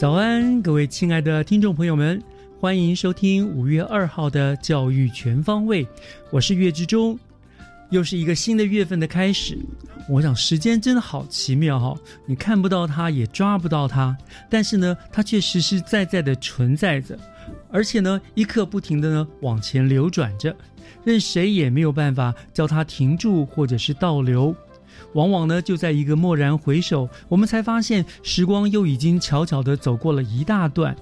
[0.00, 2.18] 早安，各位亲爱的听众朋友们，
[2.58, 5.84] 欢迎收听五月二号的《教育全方位》，
[6.30, 7.18] 我是岳志忠。
[7.90, 9.58] 又是一个新的月份的开始，
[10.08, 14.16] 我想时间真的好奇妙哈，你看不到它，也抓不到它，
[14.48, 17.18] 但是呢，它却实实在在的存在着，
[17.70, 20.56] 而且呢，一刻不停的呢往前流转着，
[21.04, 24.56] 任谁也没有办法叫它停住或者是倒流。
[25.14, 30.94] 往往呢，就在一个蓦然回首，我们才发现时光又已经悄悄地走过了一大段。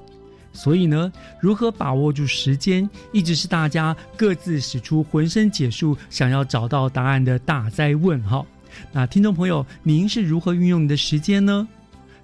[0.53, 8.45] 所以呢，如何把握住时间，一直是大家各自使出浑身解数，想要找到答案的大灾问哈。
[8.91, 11.69] 那听众朋友，您是如何运用你的时间呢？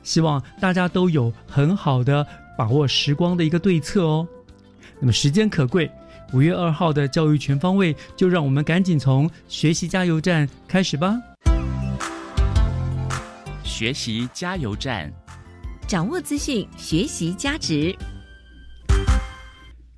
[0.02, 2.26] 希望大家都有很好的
[2.58, 4.26] 把握时光的一个对策哦。
[5.00, 5.90] 那么时间可贵，
[6.32, 11.16] 五月二号的教育全方位，就让我们赶紧从学习加油站开始吧。
[13.74, 15.12] 学习加油站，
[15.88, 17.92] 掌握资讯，学习加值。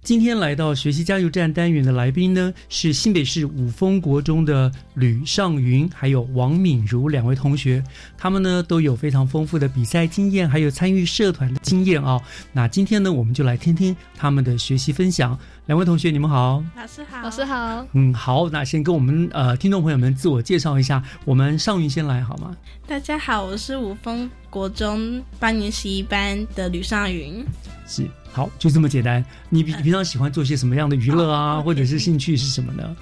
[0.06, 7.82] 今天来到学习加油站单元的来宾呢，是新北市五峰国中的吕尚云，还有王敏如两位同学。
[8.16, 12.22] 他们呢都有非常丰富的比赛经验，还有参与社团的经验啊。
[12.52, 15.36] 那今天呢，我们就来听听他们的学习分享。
[15.66, 16.62] 两位同学，你们好。
[16.76, 17.22] 老师好。
[17.24, 17.84] 老师好。
[17.94, 18.48] 嗯，好。
[18.48, 21.02] 那先跟我们呃听众朋友们自我介绍一下。
[21.24, 22.56] 我们尚云先来好吗？
[22.86, 27.44] 大家好，我是五峰国中八年十一班的吕尚云。
[27.88, 28.08] 是。
[28.36, 29.24] 好，就这么简单。
[29.48, 32.96] 你平平常喜欢做些什么样的娱乐啊，或者是兴趣是什么呢？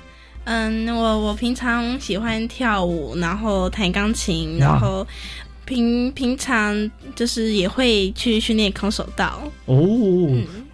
[0.45, 5.05] 嗯，我我平常喜欢跳舞，然后弹钢琴，然后
[5.65, 9.41] 平平常就是也会去训练空手道。
[9.65, 9.77] 哦，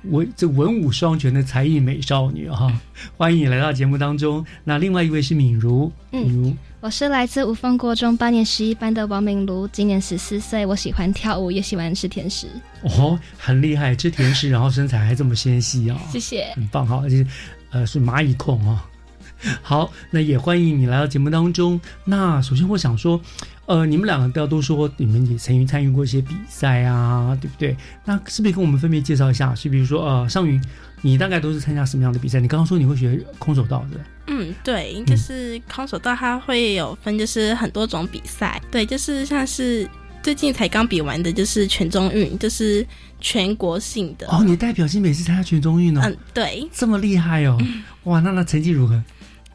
[0.03, 2.71] 文这文武双全的才艺美少女哈，
[3.17, 4.45] 欢迎你来到节目当中。
[4.63, 6.55] 那另外一位是敏如，敏如。
[6.83, 10.65] 我是来自五峰国中八年十一班的王明如，今年十四岁。
[10.65, 12.47] 我喜欢跳舞，也喜欢吃甜食。
[12.81, 15.97] 哦，很厉害，吃甜食，然后身材还这么纤细哦！
[16.11, 17.27] 谢谢，很棒哈，而且
[17.71, 18.81] 呃是蚂蚁控哦。
[19.61, 21.79] 好，那也欢迎你来到节目当中。
[22.03, 23.21] 那首先我想说，
[23.67, 27.77] 呃，你们两个都要都说你们也曾经参与过一些比赛啊，对不对？
[28.07, 29.55] 那是不是跟我们分别介绍一下？
[29.55, 30.59] 是比如说呃，尚云。
[31.03, 32.41] 你大概都是参加什么样的比赛？
[32.41, 34.05] 你刚刚说你会学空手道，是吧？
[34.33, 38.63] 嗯，对，就是空手道，它会有分，就是很多种比赛。
[38.71, 39.89] 对，就是像是
[40.23, 42.87] 最近才刚比完的，就是全中运，就是
[43.21, 44.29] 全国性的。
[44.29, 46.01] 哦，你代表新北市参加全中运呢？
[46.05, 47.59] 嗯，对，这么厉害哦！
[48.05, 49.03] 哇，那那成绩如何？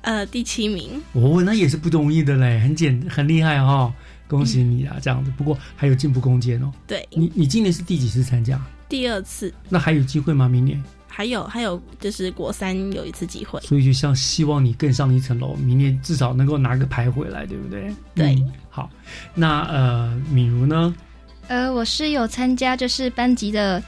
[0.01, 1.01] 呃，第七名。
[1.13, 3.93] 哦，那也是不容易的嘞，很简很厉害哈，
[4.27, 4.97] 恭喜你啊！
[5.01, 6.69] 这样子，不过还有进步空间哦。
[6.85, 8.61] 对，你你今年是第几次参加？
[8.89, 9.53] 第二次。
[9.69, 10.49] 那还有机会吗？
[10.49, 10.83] 明年？
[11.15, 17.89] 还有还有，就是国三有一次机会，所以就像希望你更上一层楼，明年至少能够拿个牌回来，对不对？
[18.13, 18.89] 对，好，
[19.33, 20.93] 那呃，敏如呢？
[21.47, 23.81] 呃，我是有参加就是班级的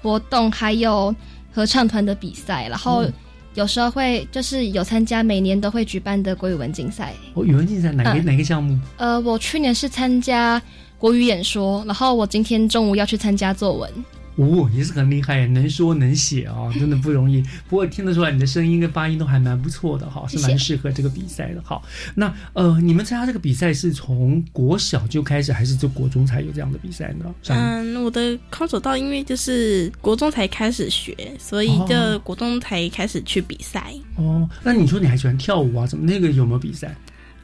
[0.00, 1.14] 活动，还有
[1.52, 3.04] 合唱团的比赛，然后
[3.52, 7.12] 有时候会就是有参加每年都会举办的国语文竞赛。
[7.34, 8.80] 哦，语文竞赛哪个哪个项目？
[8.96, 10.62] 呃，我去年是参加
[10.96, 13.92] 国语演说，然后我今天中午要去参加作文。
[14.40, 17.42] 哦，也是很厉害，能说能写啊， 真的不容易。
[17.68, 21.60] 不过听得出来你的声音跟发音都还蛮不错的哈，是蛮适合这个比赛的。
[21.62, 21.82] 好，
[22.14, 27.26] 那呃，你们参加这个比赛是从国小就开始，还是就国中才有这样的比赛呢？
[27.48, 33.92] 嗯，我的空手道因为就是国中才开始学，所以就国中才开始去比赛。
[34.16, 35.86] 哦，那你说你还喜欢跳舞啊？
[35.86, 36.96] 怎么那个有没有比赛？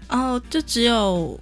[0.09, 1.39] 哦，就只有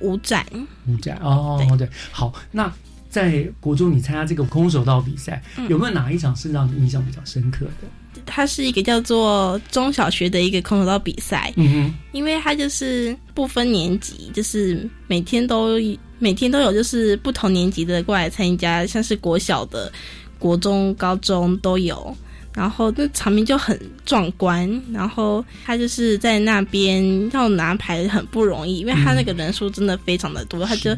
[0.00, 0.44] 舞展。
[0.86, 2.70] 舞展哦，对对，好，那
[3.08, 8.22] 在国中你参加这个空手道比赛，嗯有没有哪一场是让你印象比较深刻的？
[8.26, 15.78] 它是一个叫做中小学的一个空手道比赛，嗯因为它就是不分年级，就是每天都
[16.18, 19.90] 每天都有就是不同年级的过来参加，像是国小的、
[20.38, 22.16] 国中、高中都有。
[22.54, 30.90] 然后那场面就很壮观，然后他就是在那边要拿牌很不容易，因为他那个人数真的非常的多，他就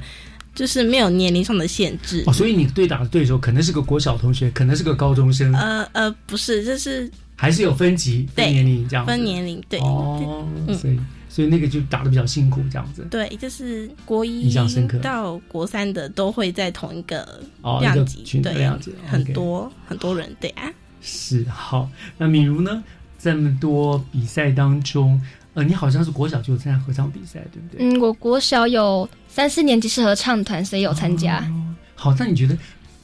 [0.54, 2.22] 就是没有年龄上的限制，。
[2.26, 10.98] 哦，所以你对打的对手可能是个国小同学，可能是个高中生，呃呃，不是，就是还是有分级、分对年龄这样分年龄，对，哦，嗯所以
[11.28, 13.06] 所以那个就打的比较辛苦这样子。
[13.10, 20.70] 对，就是国一印象深刻到国三的都会在同一个哦，一个量级，群对，量级很多很多人，对啊。
[21.00, 21.88] 是好。
[22.18, 22.82] 那敏如呢？
[23.22, 25.20] 这么多比赛当中，
[25.52, 27.86] 呃，你好像是国小就有参加合唱比赛，对不对？
[27.86, 31.38] 嗯，我国小有三四年级是合唱团，所以有参加。
[31.38, 32.56] 哦好，那你觉得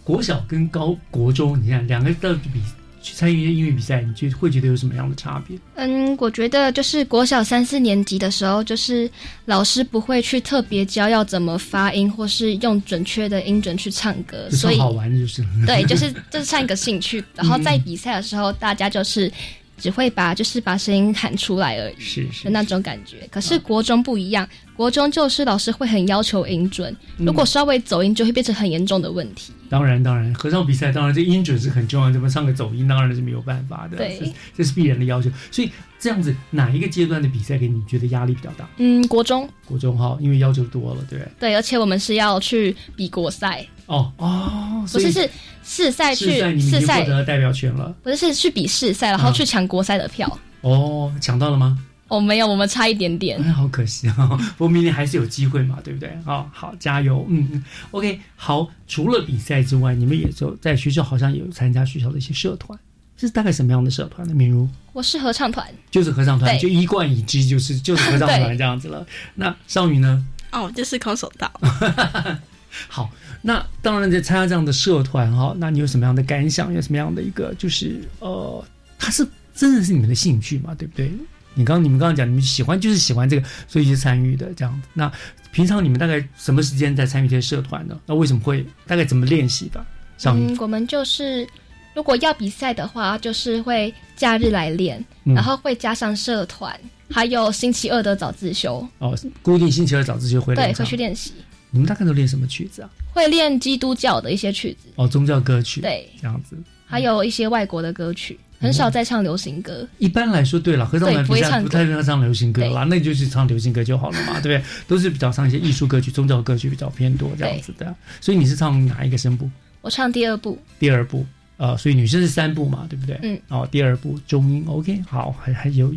[0.03, 2.63] 国小跟高国中，你看两个的比
[3.03, 5.57] 去参与音乐比赛，你觉得会觉得有什么样的差别？
[5.75, 9.09] 嗯，我觉得就是国小三四年级的时候，就是
[9.45, 15.45] 老师不会去特别教要怎么发音，或是用准确的音准去唱歌，所以好玩的就是。
[15.67, 17.23] 对，就是就是唱一个兴趣。
[17.37, 19.31] 然后在比赛的时候，大家就是
[19.77, 21.95] 只会把就是把声音喊出来而已。
[21.99, 29.53] 是是的那种感觉，可是国中不一样，国中就是老师会很要求音准，嗯如果稍微走音就会变成很严重的问题。
[29.69, 35.29] 当然，当然，合唱比赛当然这音准是很重要，怎么唱个走音当然是没有办法的，对这这是必然的要求。
[35.51, 35.69] 所以
[35.99, 38.69] 这样子，哪一个阶段的比赛给你觉得压力比较大？
[38.77, 41.19] 嗯，国中国中哈，因为要求多了，对？
[41.41, 45.31] 对，而且我们是要去比国赛，哦哦，不所以是是
[45.65, 50.39] 试赛去试赛，得代表权了不是是去比试赛，然后嗯去抢国赛的票。
[50.61, 51.79] 哦，抢到了吗？
[52.09, 53.37] 哦，没有，我们差一点点。
[53.43, 54.15] 哎，好可惜啊！
[54.57, 56.17] 不过明年还是有机会嘛，对不对？
[56.25, 57.27] 哦，好，加油！
[57.29, 58.69] 嗯嗯，OK，好。
[58.87, 62.79] 除了比赛之外，你们也就在学校好像也有参加学校的一些社团，
[63.17, 64.33] 是大概什么样的社团呢？
[64.33, 69.05] 明如我是合唱团，就是合唱团，就一贯已知，就是就是合唱团这样子了。
[69.35, 70.25] 那少宇呢？
[70.53, 71.51] 哦，就是空手道。
[72.89, 73.11] 好，
[73.43, 76.73] 那当然在参加这样的社团哈，那你有什么样的感想？
[76.73, 78.65] 有什么样的一个就是呃，
[78.99, 80.75] 它是真的是你们的兴趣嘛？
[80.75, 81.11] 对不对？
[81.55, 84.89] 你刚你们刚刚讲你们喜欢就是喜欢这个，所以去参与的这样子。
[84.93, 85.11] 那
[85.53, 87.99] 平常你们大概什么时间在参与这些社团呢？
[88.05, 89.85] 那为什么会大概怎么练习的？
[90.27, 91.47] 嗯，我们就是
[91.95, 96.79] 如果要比赛的话，就是会假日来练，嗯然后会加上社团，
[97.11, 100.97] 还有星期二的早自修，哦，固定星期二早自习会对，会去。
[100.97, 101.33] 练习，
[101.71, 102.91] 你们大概都练什么曲子啊？
[103.13, 106.57] 会练基督教的一些曲子，哦，宗教歌曲。，对，这样子。
[106.87, 109.87] 还有一些外国的歌曲，很少在唱流行歌。
[109.99, 114.63] 一般来说，对了，合唱团不会唱歌不太能唱流行歌啦，那就是唱流行歌就好了嘛，对不对？
[114.87, 117.93] 都是比较唱一些艺术歌曲、宗教歌曲比较偏多这样子的。
[118.21, 119.51] 所以你是唱哪一个声部？
[119.81, 121.27] 我唱第二部，第二部，
[121.57, 123.19] 呃，所以女生是三部嘛，对不对？
[123.23, 123.41] 嗯。
[123.49, 125.93] 哦，第二部中音，OK，好，还还有，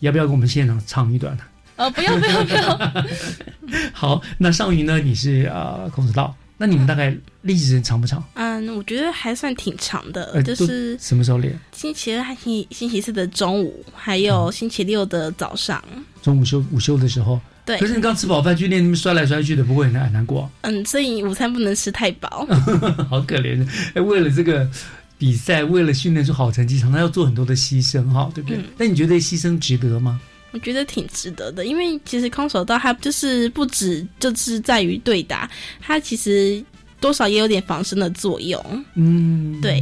[0.00, 1.36] 要不要给我们现场唱一段？
[1.76, 2.92] 呃，不要不要不要，
[3.92, 4.98] 好，那上云呢？
[4.98, 8.22] 你是呃孔子道，那你们大概历时长不长？
[8.34, 11.58] 嗯，我觉得还算挺长的，呃，就是什么时候练？
[11.72, 15.82] 星期二和星星期四的中午，还有星期六的早上。
[16.22, 17.40] 中午休午休的时候。
[17.66, 20.48] 对可，是你刚吃饱饭去练，你们摔来摔去的，不会很很难过？
[20.60, 22.46] 嗯，所以午餐不能吃太饱。
[23.10, 23.68] 好可怜！
[23.94, 24.70] 哎，为了这个
[25.18, 28.58] 比赛，为了训练出好成绩，常常要做很多的牺牲，哈，对不对？
[28.58, 30.20] 嗯那你觉得牺牲值得吗？
[30.56, 35.48] 我觉得挺值得的，因为其实空手道它就是不止就是在于对打，
[35.82, 36.64] 它其实
[36.98, 38.58] 多少也有点防身的作用。
[38.94, 39.78] 嗯，对，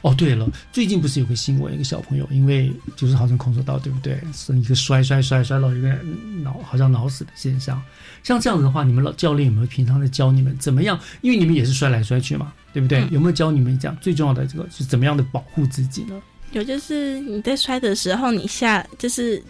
[0.00, 4.18] 哦，对了，最近不是有个新闻，一个小朋友因为就是好像空手道，对不对？
[4.32, 5.94] 是一个摔摔摔摔到一个
[6.42, 7.80] 脑好像脑死的现象。
[8.22, 10.98] 像这样子的话，你们老教练有没有平常在教你们怎么样？
[11.20, 13.00] 因为你们也是摔来摔去嘛，对不对？
[13.00, 16.18] 嗯有没有教你们讲最重要的这个是怎么样的保护自己呢？
[16.52, 19.42] 有就是你在摔的时候，你下就是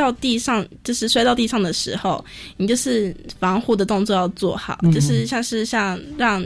[0.00, 2.24] 到地上，就是摔到地上的时候，
[2.56, 6.42] 你就是防护的动作要做好，嗯就是像是像让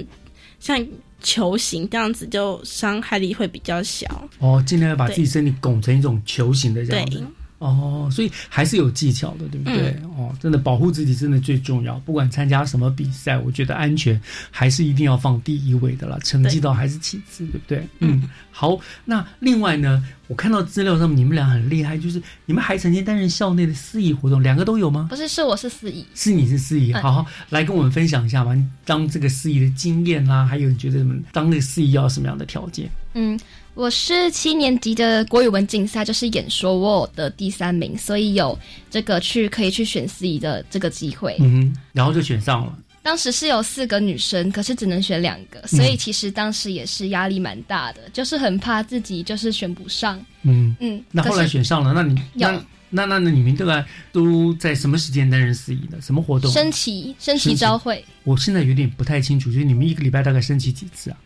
[0.59, 0.85] 像
[1.23, 4.29] 球形这样子，就伤害力会比较小。
[4.41, 7.25] 哦，尽量要把自己身体拱成一种球形的这对样子。
[7.69, 9.97] 哦，所以还是有技巧的，对不对？
[10.03, 11.99] 嗯哦，真的保护自己真的最重要。
[12.01, 17.87] 不管参加什么比赛，我觉得安全还是一定要放第一位的啦，成绩对倒还是其次，对不对？
[18.01, 18.79] 嗯，好。
[19.05, 25.07] 那另外呢，我看到资料上面你们俩很厉害，就是你们还曾经担任校内的司仪活动，两个都有吗？
[25.11, 26.05] 不是是我是司仪。
[26.15, 28.57] 是你是司仪，嗯好好来跟我们分享一下吧。
[28.85, 32.89] 当这个司仪的经验啦，还有你觉得什么当那个司仪要什么样的条件？
[33.15, 33.39] 嗯，
[33.75, 38.57] 我是七年级的国语文竞赛，就是演说，我有得第三名，所以有
[38.89, 41.37] 这个去可以去选选司仪的这个机会。
[41.41, 42.79] 嗯哼，然后就选上了。
[43.03, 50.25] 当时是有四个女生，可是只能选两个，所以其实当时也是压力蛮大的，就是很怕自己就是选不上。
[50.43, 56.01] 嗯，嗯，那后来选上了，那你有那那那那你们大概都在什么时间担任司仪的？
[56.01, 56.51] 什么活动？
[56.53, 61.17] 升旗升旗升旗招会，我现在有点不太清楚，就是你们一个礼拜大概升旗几次啊？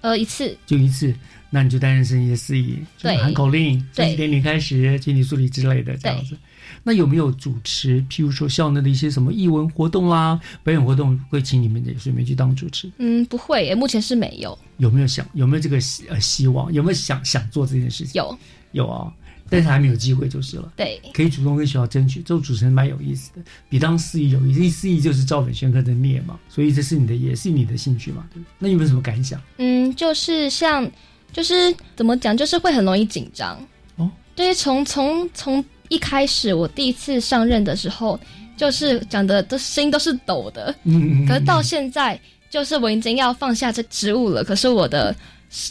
[0.00, 1.14] 呃，一次就一次，
[1.50, 6.36] 那你就担任升级的司仪，就是喊口令，升对旗典礼开始，敬礼肃礼之类的这样子。
[6.82, 8.00] 那有没有主持？
[8.08, 12.90] 譬如说校内的一些什么艺文活动啦、表演活动，会请你们也顺便去当主持？
[12.98, 16.72] 嗯，不会耶，目前是没有，有没有想有没有这个希呃希望？
[16.72, 18.12] 有没有想想做这件事情？
[18.14, 18.38] 有
[18.72, 19.12] 有啊，
[19.48, 20.72] 但是还没有机会就是了。
[20.76, 24.70] 对，可以主动跟学校争取，做主持人蛮有意思的，比当司仪有意思。
[24.70, 28.42] 司仪就是照本宣科的念嘛，所以这是你的，也是你的兴趣嘛，对？
[28.58, 29.40] 那有没有什么感想？
[29.58, 30.90] 嗯，就是像
[31.32, 33.58] 就是怎么讲，就是会很容易紧张
[33.96, 34.10] 哦。
[34.34, 38.18] 对，从从从一开始我第一次上任的时候，
[38.56, 45.14] 就是讲的都心都是抖的，嗯，嗯可是到现在，就是我已经要放下这职务了，可是我的。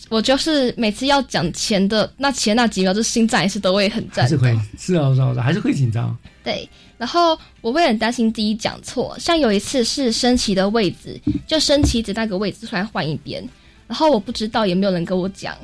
[0.09, 4.23] 我就是每次要讲前的那前那几秒，就心脏也是都会很战。
[4.23, 6.15] 还是会是啊是啊还是会紧张。
[6.43, 13.47] 对，然后我会很担心第一讲错，像有一次是升旗的位置，就升旗子那个位置突然换一边，
[13.87, 15.55] 然后我不知道，有没有人跟我讲，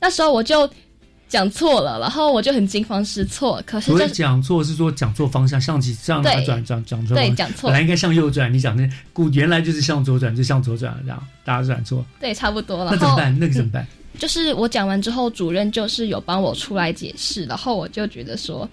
[0.00, 0.68] 那时候我就
[1.32, 3.62] 讲错了，然后我就很惊慌失措。
[3.64, 13.34] 可是讲错是说讲错方向，向起向它对转转转错对讲错本来应该向右转，你讲的故原来就是向左转，就向左转了，这样大家转错，对差不多，了那怎么办？
[13.40, 13.86] 那个怎么办？
[14.18, 18.68] 就是我讲完之后，主任就是有帮我出来解释，然后我就觉得说，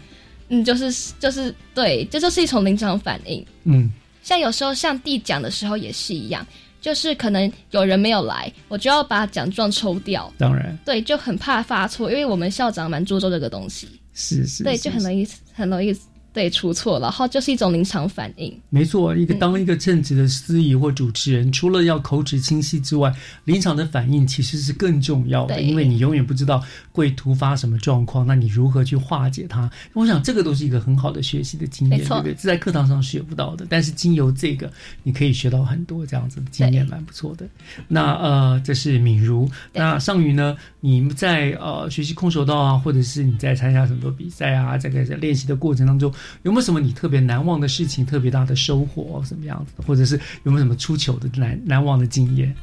[0.50, 3.44] 嗯，就是就是对，这就是一种临场反应。
[3.64, 3.90] 嗯，
[4.22, 6.46] 像有时候像弟讲的时候也是一样，
[6.82, 10.32] 就是可能有人没有来，我就要把奖状抽掉。
[10.38, 10.78] 当然。
[10.86, 15.96] 对，就很怕发错，因为我们校长蛮注重这个东西，是是，对，就很容易很容易
[16.32, 18.56] 对出错，然后就是一种临场反应。
[18.70, 23.14] 没错，一个嗯当一个称职的司仪或主持人，除了要口齿清晰之外，
[23.46, 29.70] 临场的反应其实是更重要的，因为你永远不知道会突发什么状况，那你如何去化解它？
[29.94, 32.34] 我想这个都是一个很好的学习的经验，对不对？
[32.34, 34.72] 这在课堂上学不到的，但是经由这个，
[35.04, 37.46] 你可以学到很多这样子的经验，蛮不错的。
[37.88, 40.56] 那呃，这是敏如，那尚宇呢？
[40.82, 46.10] 你们在呃学习空手道啊，或者是你在参加很多比赛啊，这个在练习的过程当中，
[46.44, 49.84] 有没有什么你特别难忘的事情，特别大的收获，什么样子的？
[49.84, 52.56] 或者是有没有什么出糗的难难忘的经验？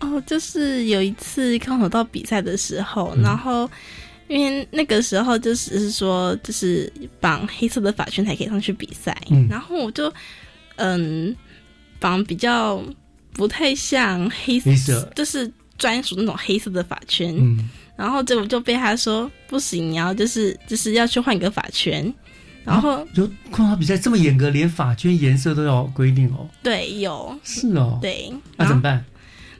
[0.00, 3.22] 哦，就是有一次空手道比赛的时候，嗯。
[3.22, 3.70] 然后
[4.28, 9.46] 因为那个时候就是是说，就是绑黑色的发圈才可以上去比赛，嗯。
[9.48, 10.12] 然后我就
[10.76, 11.34] 嗯
[12.00, 12.82] 绑比较
[13.32, 15.10] 不太像黑黑色。
[15.14, 22.12] 就是专属那种黑色的发圈，嗯，然后这我就被他说不行，你要就是就是要去换一个发圈，
[22.64, 26.48] 然后、就空手道比赛这么严格，连发圈颜色都要规定哦。
[26.62, 29.04] 对有是哦，，对，那怎么办？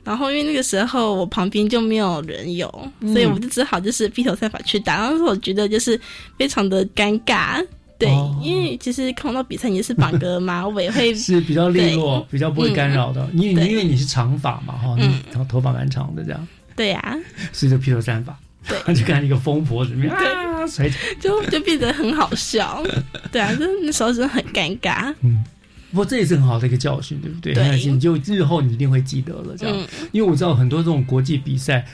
[0.03, 2.69] 然后因为那个时候我旁边就没有人有，
[2.99, 4.97] 嗯所以我就只好就是披头散发去打。
[4.97, 5.99] 当时我觉得就是
[6.37, 7.65] 非常的尴尬，
[7.97, 13.25] 对，哦因为其实空到比赛你是绑个马尾会， 是比较利落，比较不会干扰的。
[13.33, 17.17] 因为对因为你是长发嘛，哈，嗯你头头发蛮长的，这样，对呀、
[17.53, 18.37] 所以就披头散发。
[18.67, 18.93] 对。
[18.93, 22.83] 就看一个疯婆子面啊，甩起就就变得很好笑，
[23.31, 25.43] 对啊，就那时候真的很尴尬，嗯，
[25.91, 27.53] 不过这也是很好的一个教训，对不对？
[27.85, 29.75] 你就日后你一定会记得了，这样。
[29.77, 31.87] 嗯，因为我知道很多这种国际比赛，就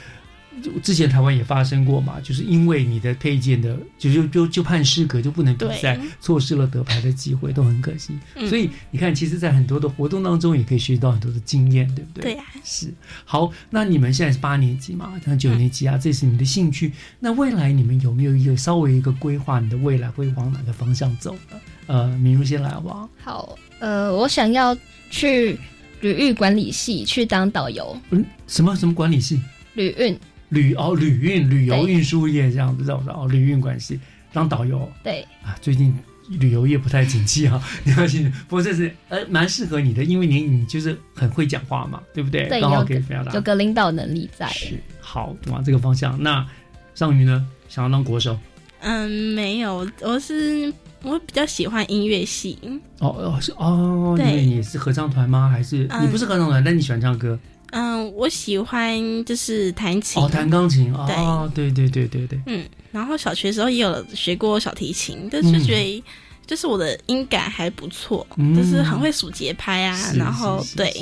[0.82, 8.18] 之前台湾也发生过嘛，就是因为你的配件的，就就就就判失格，就不能比赛，错失了得牌的机会，都很可惜。
[8.34, 12.22] 嗯所以你看，其实，在很多的活动当中，也可以学习到很多的经验，对不对？
[12.22, 12.92] 对呀、是
[13.24, 16.92] 好，那你们现在是八年级嘛，像九年级啊，这是你们的兴趣。
[17.18, 19.60] 那未来你们有没有一个稍微一个规划？
[19.60, 21.60] 你的未来会往哪个方向走呢？
[21.86, 23.08] 呃，明如先来好不好？
[23.22, 24.76] 好，呃，我想要
[25.10, 25.58] 去
[26.00, 29.40] 旅运管理系去当导游，嗯，什么什么管理系？
[29.74, 30.18] 旅运
[30.50, 33.22] 旅哦，旅运、旅游对运输业这样子，知道不知道？
[33.24, 33.98] 哦，旅运关系
[34.32, 35.92] 当导游对啊，最近
[36.28, 38.30] 旅游业不太景气啊， 你要记得。
[38.48, 42.48] 不过这是呃蛮适合你的，因为你你就是很会讲话嘛，对不对？
[42.48, 43.40] 对刚好可以表达有。
[43.40, 44.46] 个领导能力在。
[44.50, 46.20] 是好往这个方向。
[46.22, 46.46] 那
[46.94, 47.46] 尚宇呢？
[47.68, 48.38] 想要当国手？
[48.80, 52.58] 嗯，没有，我是我比较喜欢音乐系，
[53.00, 55.48] 哦哦是哦，因对你是合唱团吗？
[55.48, 57.38] 还是、嗯你不是合唱团，但你喜欢唱歌？
[57.70, 66.04] 嗯，我喜欢就是弹琴，哦，弹钢琴哦，对对对对对，嗯，然后小学的时候也有学过小提琴，但是觉得
[66.46, 68.56] 就是我的音感还不错，嗯。
[68.56, 70.92] 就是很会数节拍啊，是然后对，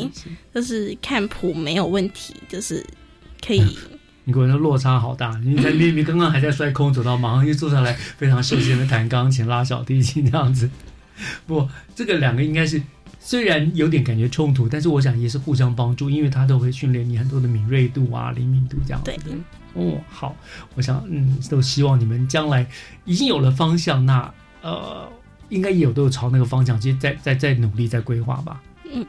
[0.55, 0.97] 就是。
[1.01, 2.85] 看谱没有问题，就是
[3.41, 3.79] 可以，
[4.25, 5.41] 你果然落差好大。
[5.43, 10.69] 你在明明刚刚还在摔空手道，马上又坐下来，非常休闲的弹钢琴、拉小提琴这样子。
[11.47, 12.81] 不，这个两个应该是
[13.29, 19.37] 虽然有点感觉冲突，但是我想也是互相帮助，因为它都会训练你很多的敏锐度啊、灵敏度这样子的。
[19.75, 20.35] 哦，好，
[20.75, 22.67] 我想嗯，都希望你们将来
[23.05, 24.33] 已经有了方向，那
[24.63, 25.07] 呃，
[25.51, 28.63] 应该也有都有朝那个方向，其实在在在努力在规划吧。
[28.91, 29.05] 嗯，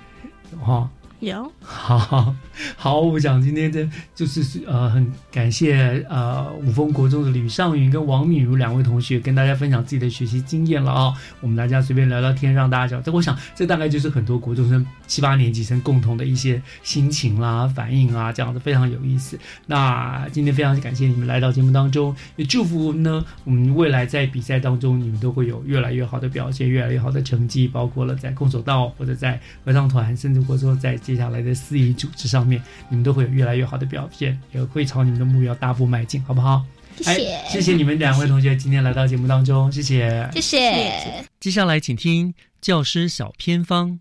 [0.60, 0.90] 哈。
[1.20, 2.34] 有，好
[2.78, 3.86] 好，我想今天的
[4.16, 11.14] 就是呃，很感谢呃五峰国中的吕尚云跟王敏如两位同学跟大家分享自己的学习经验了啊。
[11.42, 13.04] 我们大家随便聊聊天，让大家讲。
[13.04, 19.38] 这我想这大概就是很多国中生七八年级生共同的一些心情啦、反应啊，这样子非常有意思。
[19.66, 30.98] 那今天非常感谢你们来到节目当中，也祝福呢我们未来在比赛当中你们都会有越来越好的表现，越来越好的成绩，包括了在空手道或者在合唱团，甚至或者说在。
[31.10, 36.64] 接下来的司仪组织上面，你们都会有越来越好的表现，也会朝你们的目标大步迈进，好不好？
[36.98, 41.26] 谢谢，谢谢你们两位同学今天来到节目当中，谢谢，谢谢。
[41.40, 44.00] 接下来请听教师小偏方，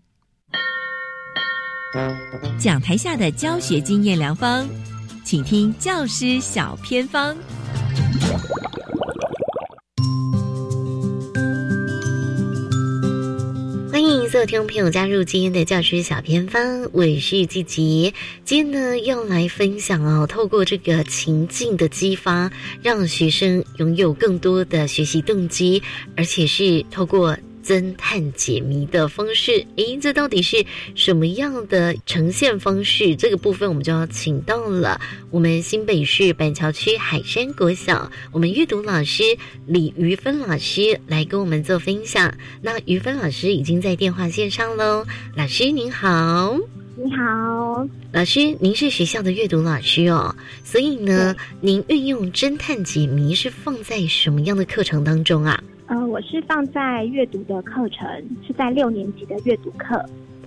[2.59, 4.69] 讲台下的教学经验良方，
[5.23, 7.35] 请听教师小偏方。
[14.39, 18.13] 所有听众朋友加入今天的教师小偏方，我是季杰。
[18.45, 22.49] 今天呢要来分享哦，透过这个情境的激发，
[22.81, 25.83] 让学生拥有更多的学习动机，
[26.15, 27.37] 而且是透过。
[27.69, 33.15] 侦探解谜的方式，诶，这到底是什么样的呈现方式？
[33.15, 34.99] 这个部分我们就要请到了
[35.29, 39.21] 我们新北市板桥区海山国小我们阅读老师
[39.67, 42.33] 李于芬老师来跟我们做分享。
[42.63, 46.57] 那于芬老师已经在电话线上喽，老师您好，
[46.95, 55.63] 你好，老师您是学校的阅读老师哦，所以呢，您运用侦探解谜是放在什么样的课程当中啊？
[55.89, 58.07] 呃，我是放在阅读的课程，
[58.45, 59.99] 是在六年级的阅读课。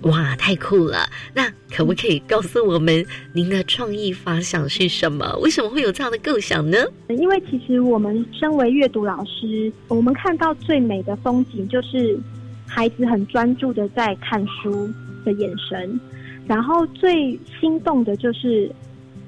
[0.03, 0.99] 哇，太酷了！
[1.33, 5.37] 那可不可以告诉我们您的创意发想是什么？
[5.41, 6.77] 为什么会有这样的构想呢？
[7.09, 12.17] 因为其实我们身为阅读老师，我们看到最美的风景就是
[12.65, 14.89] 孩子很专注的在看书
[15.25, 15.99] 的眼神，
[16.47, 18.71] 然后最心动的就是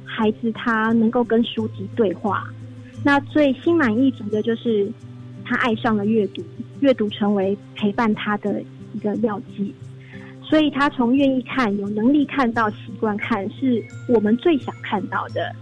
[0.05, 2.49] 孩子他能够跟书籍对话，
[3.03, 4.89] 那最心满意足的就是。
[5.45, 6.43] 他爱上了阅读，
[6.79, 8.61] 阅读成为陪伴他的
[8.93, 9.73] 一个药剂，
[10.41, 15.55] 所以他从愿意看、有能力看到习惯看，是我们最想看到的。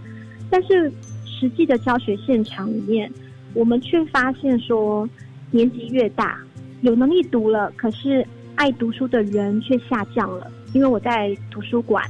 [0.50, 0.90] 但是
[1.26, 3.10] 实际的教学现场里面，
[3.52, 5.08] 我们却发现说，
[5.50, 6.38] 年纪越大，
[6.80, 10.50] 有能力读了，可是爱读书的人却下降了。
[10.72, 12.04] 因为我在图书馆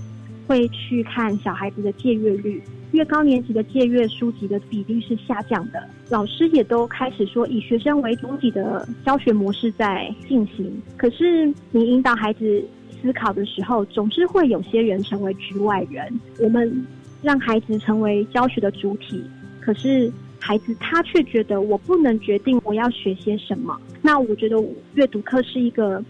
[0.46, 2.62] 会去看小孩子的借阅率。
[2.94, 10.80] 越高年级的借阅书籍的比例是下降的，老师也都开始说以学生为主体的教学模式在进行。
[10.96, 12.64] 可是你引导孩子
[13.02, 16.08] 思考的时候，总是会有些人成为局外人。
[16.38, 16.86] 我们
[17.20, 19.24] 让孩子成为教学的主体，
[19.60, 23.76] 可是孩子他却觉得我不能决定我要学些什么。
[24.00, 24.56] 那我觉得
[24.94, 26.00] 阅读课是一个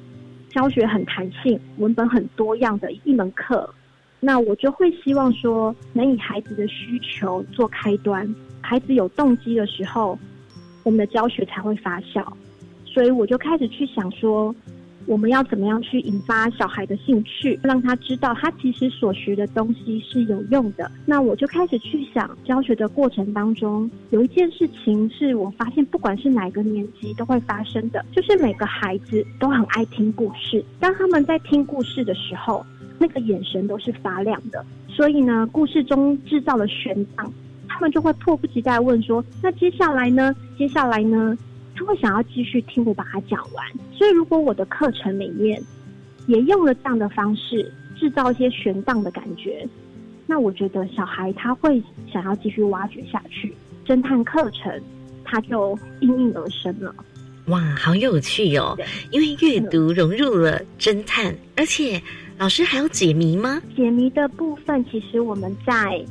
[0.50, 3.72] 教学很弹性、文本很多样的一门课。
[4.24, 8.26] 那我就会希望说，能以孩子的需求做开端，
[8.62, 10.18] 孩子有动机的时候，
[10.82, 12.26] 我们的教学才会发酵。
[12.86, 14.54] 所以我就开始去想说，
[15.04, 20.90] 我们要怎么样去引发小孩的兴趣，让他知道他其实所学的东西是有用的。
[21.04, 30.64] 那我就开始去想，教学的过程当中，有一件事情是我发现，不管是哪个年级都会发生的，就是每个孩子都很爱听故事。
[30.80, 32.64] 当他们在听故事的时候，
[33.04, 37.30] 那个眼神都是发亮的，所以呢，故事中制造了悬档，
[37.68, 40.34] 他们就会迫不及待问说：“那接下来呢？
[40.56, 41.36] 接下来呢？”
[41.76, 43.66] 他会想要继续听我把它讲完。
[43.92, 45.62] 所以，如果我的课程里面
[46.26, 49.68] 也用了这样的方式制造一些悬档的感觉，
[50.26, 54.80] 那我觉得小孩他会想要继续挖掘下去，侦探课程
[55.26, 56.94] 他就应运而生了。
[57.48, 58.74] 哇，好有趣哦！
[59.10, 62.00] 因为阅读融入了侦探，而且。
[62.36, 63.62] 老师还有解谜吗？
[63.76, 66.04] 解谜的部分，其实我们在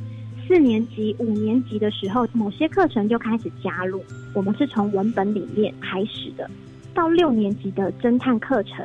[0.48, 4.02] 四年级、五年级的时候，某些课程就开始加入。
[4.32, 6.50] 我们是从文本里面开始的。
[6.94, 8.84] 到六年级的侦探课程，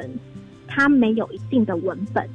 [0.68, 2.28] 它没有一定的文本，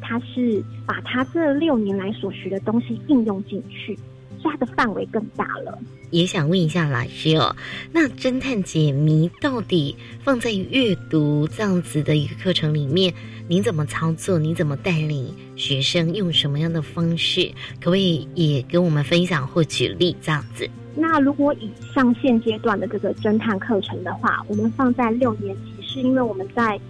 [0.00, 3.98] 它是把它这六年来所学的东西应用进去，
[4.40, 5.78] 所以它的范围更大了。
[6.10, 7.54] 也想问一下老师哦，
[7.92, 13.12] 那侦探解谜到底放在阅读这样子的一个课程里面？
[13.46, 14.38] 你怎么操作？
[14.38, 16.14] 你怎么带领学生？
[16.14, 17.50] 用什么样的方式？
[17.80, 20.68] 可不可以也跟我们分享或举例这样子？
[20.94, 26.80] 那如果以上现阶段的这个侦探课程的话，我们放在六年级是因为我们在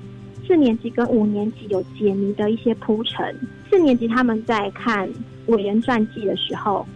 [0.47, 3.37] 四年级跟五年级有解谜的一些铺陈。
[3.69, 5.09] 四年级他们在看
[5.47, 6.87] 伟人传记的时候，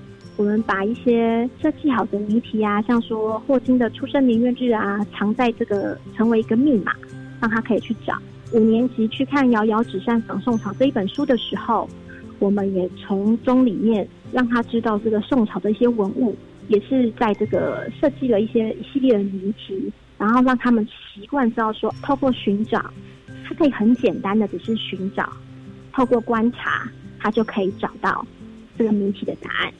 [0.42, 6.92] 我们把一些设计好的谜题啊，像说霍金的出生年月日啊，藏在这个成为一个密码，
[7.40, 8.20] 让他可以去找。
[8.52, 11.88] 五年级去看《遥遥纸扇访宋朝》这一本书的时候，
[12.40, 22.84] 我们也从中里面让他知道这个宋朝的一些文物，也是在这个设计了一些一系列的谜题，然后让他们习惯知道说，透过寻找，
[23.44, 25.32] 他可以很简单的只是寻找，
[25.92, 28.26] 透过观察，他就可以找到
[28.76, 29.72] 这个谜题的答案。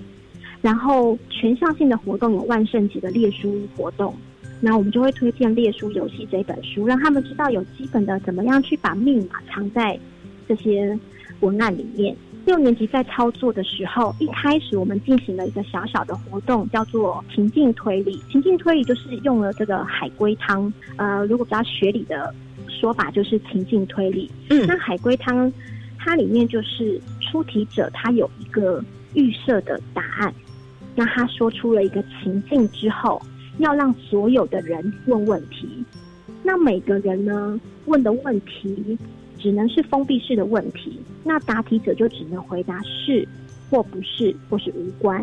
[0.63, 4.15] 然后全校性的活动有万圣节的列书活动。
[4.61, 9.99] 那我们就会推荐《列书游戏》这本书，让他们知道有基本的怎么样去把密码藏在
[10.49, 10.97] 这些
[11.41, 12.17] 文案里面。
[12.45, 18.21] 六年级在操作的时候，一开始我们进行了一个小小的活动，叫做情境推理。
[18.31, 22.35] 情境推理就是用了这个海龟汤，呃，如果比较学理的
[22.69, 24.31] 说法就是情境推理。
[24.51, 25.53] 嗯，那海龟汤
[25.99, 28.83] 它里面就是出题者他有一个
[29.15, 30.35] 预设的答案，
[30.95, 33.21] 那他说出了一个情境之后。
[33.59, 35.69] 要让所有的人问问题，
[36.43, 38.99] 那每个人呢问的问题
[39.39, 43.29] 只能是封闭式的问题，那答题者就只能回答是
[43.69, 45.23] 或不是或是无关。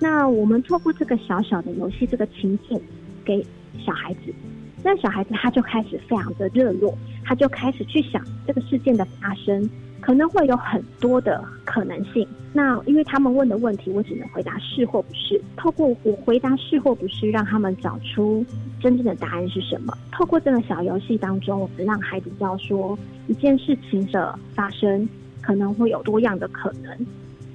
[0.00, 2.78] 那我们透过这个小小的游戏这个情境
[3.24, 3.40] 给
[3.86, 4.34] 小孩子，
[4.82, 6.92] 那小孩子他就开始非常的热络，
[7.24, 9.68] 他就开始去想这个事件的发生。
[10.00, 12.26] 可能会有很多的可能性。
[12.54, 15.38] 那因为他们问的问题，我只能回答是或不是。
[15.58, 18.42] 透过我回答是或不是，让他们找出
[18.80, 19.92] 真正的答案是什么。
[20.10, 25.06] 透过这个小游戏当中，我们让孩子知道说，一件事情的发生
[25.42, 27.06] 可能会有多样的可能。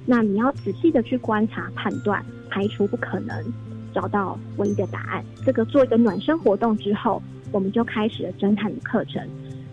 [0.06, 3.44] 那你要仔细的去观察、判断，排除不可能，
[3.92, 5.24] 找到唯一的答案。
[5.44, 9.20] 这个做一个暖身活动之后，我们就开始了侦探的课程。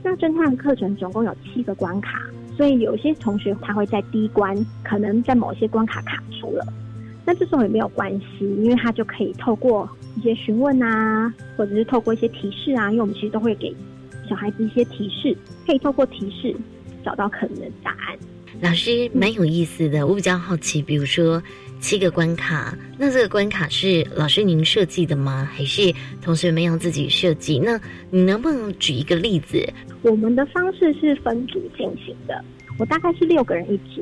[0.04, 2.22] 那侦探课程总共有七个关卡。
[2.56, 6.63] 所以有些同学他会在第一关，可能在某些关卡卡住了，
[7.26, 13.76] 那这种也没有关系，因为他就可以透过一些询问啊，或者是透过一些提示啊，因为我们其实都会给
[14.30, 15.36] 小孩子一些提示，
[15.66, 16.56] 可以透过提示
[17.04, 18.16] 找到可能的答案。
[18.62, 21.42] 老师蛮有意思的，我比较好奇，比如说
[21.84, 25.46] 七个关卡，那这个关卡是老师您设计的吗？
[25.54, 27.60] 还是同学们要自己设计？
[27.60, 27.78] 那
[28.10, 29.62] 你能不能举一个例子？
[30.02, 32.41] 我们的方式是分组进行的，
[32.80, 34.02] 我大概是六个人一组，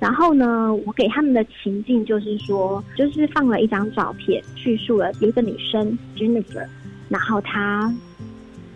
[0.00, 6.66] 然后呢，我给他们的情境就是说，就是放了一张照片，叙述了有一个女生 Jennifer，
[7.08, 7.94] 然后她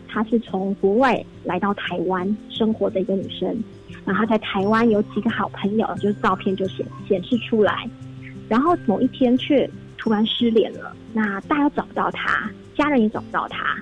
[0.06, 3.60] 她是从国外来到台湾生活的一个女生，
[4.04, 7.90] 然后在台湾有几个好朋友，就是照片就显显示出来，
[8.50, 13.76] 然后某一天却突然失联了，那大家找不到他，家人也找不到他。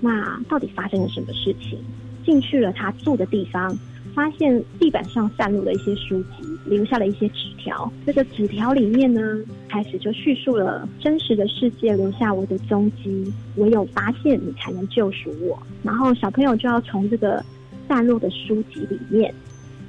[0.00, 1.78] 那到底发生了什么事情？
[2.24, 3.74] 进去了他住的地方，
[4.14, 7.90] 发现地板上散落了一些书籍，留下了一些纸条。
[8.04, 9.20] 这个纸条里面呢，
[9.66, 15.58] 开始就叙述了真实的世界留下我的踪迹，唯有发现你才能救赎我。
[15.82, 17.42] 然后小朋友就要从这个
[17.88, 19.34] 散落的书籍里面，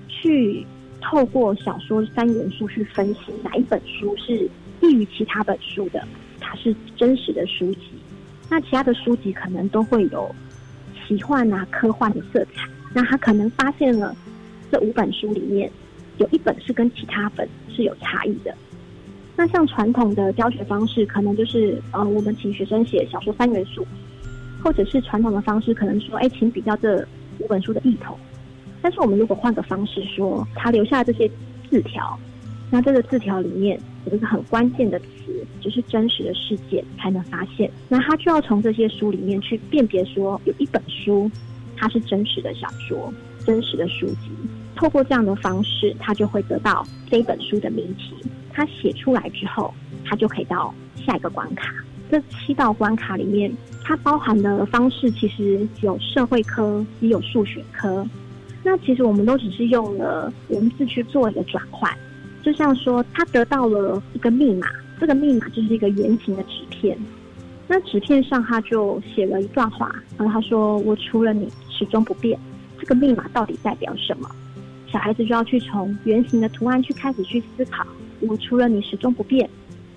[0.07, 0.65] 去
[1.01, 4.49] 透过小说三元素去分析哪一本书是
[4.81, 6.05] 异于其他本书的，
[6.39, 7.81] 它是真实的书籍。
[8.49, 10.33] 那其他的书籍可能都会有
[11.07, 12.67] 奇幻啊、科幻的色彩。
[12.93, 14.15] 那他可能发现了
[14.71, 15.71] 这五本书里面
[16.17, 18.53] 有一本是跟其他本是有差异的。
[19.35, 23.85] 那像传统的教学方式，可能就是呃，我们请学生写小说三元素，
[24.63, 27.07] 或者是传统的方式，可能说，哎，请比较这
[27.37, 28.17] 五本书的异同。
[28.81, 31.29] 但是我们如果换个方式说，他留下这些
[31.69, 32.17] 字条。
[32.71, 35.07] 那这个字条里面有一个很关键的词，
[35.59, 37.69] 就是真实的事件才能发现。
[37.87, 41.29] 那他就要从这些书里面去辨别，说有一本书
[41.75, 43.11] 它是真实的小说、
[43.45, 44.29] 真实的书籍。
[44.75, 48.13] 透过这样的方式，他就会得到这一本书的谜题。
[48.51, 49.73] 他写出来之后，
[50.05, 51.73] 他就可以到下一个关卡。
[52.11, 53.51] 这七道关卡里面，
[53.83, 58.05] 它包含的方式其实有社会科，也有数学科。
[58.69, 61.91] 那其实我们都只是用了文字去做一个转换。
[62.43, 64.67] 就像说，他得到了一个密码，
[64.99, 66.95] 这个密码就是一个圆形的纸片。
[67.67, 72.39] 那纸片上他就写了一段话，然后他说：“我除了你始终不变。”
[72.79, 74.29] 这个密码到底代表什么？
[74.85, 77.83] 小孩子就要去从圆形的图案去开始去思考
[78.21, 79.49] ：“我除了你始终不变，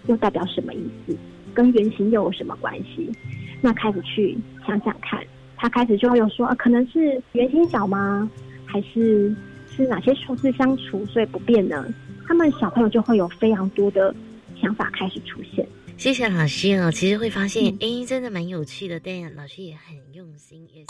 [0.07, 1.15] 又代表什么意思？
[1.53, 3.13] 跟圆形又有什么关系？”
[3.61, 4.35] 那开始去
[4.67, 5.23] 想想看，
[5.59, 8.29] 他开始就会有说：“啊可能是圆形角吗？
[8.72, 9.36] 还是
[9.76, 11.86] 是哪些数字相除，所以不变呢？”
[12.28, 14.14] 他们小朋友就会有非常多的
[14.62, 15.66] 想法开始出现。
[15.98, 16.92] 谢谢老师哦。
[16.92, 20.68] 其实会发现，哎，真的蛮有趣的，但老师也很用心。
[20.74, 20.86] 也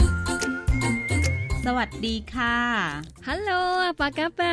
[1.64, 4.44] สวัสดีค่ะ Hello，阿巴嘎巴，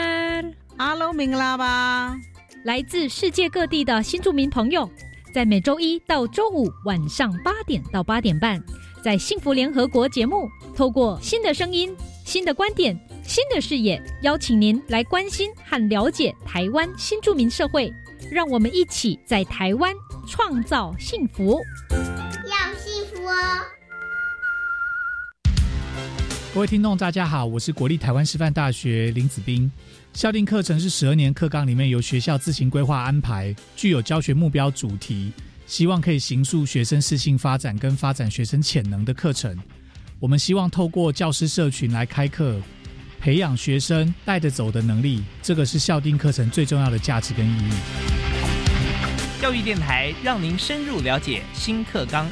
[0.79, 2.17] 阿罗明啦吧，
[2.65, 4.91] 来自世界各地的新住民朋友，
[5.33, 8.61] 在每周一到周五晚上八点到八点半，
[9.01, 12.99] 在幸福联合国节目，透过新的声音、新的观点、
[13.30, 17.94] 新的视野，邀请您来关心和了解台湾新住民社会，
[18.32, 19.94] 让我们一起在台湾
[20.28, 21.62] 创造幸福。
[21.92, 23.36] 要幸福哦！
[26.56, 29.72] 各位听众，大家好，我是国立台湾师范大学林子斌。
[30.12, 35.32] 校定课程是十二年课纲里面由学校自行规划安排，具有教学目标主题，
[35.68, 39.56] 希望可以形塑学生适性发展跟发展学生潜能的课程。
[40.20, 42.60] 我们希望透过教师社群来开课，
[43.20, 47.74] 培养学生带着走的能力，这个是校定课程最重要的价值跟意义。
[49.42, 52.28] 教育电台让您深入了解新课纲。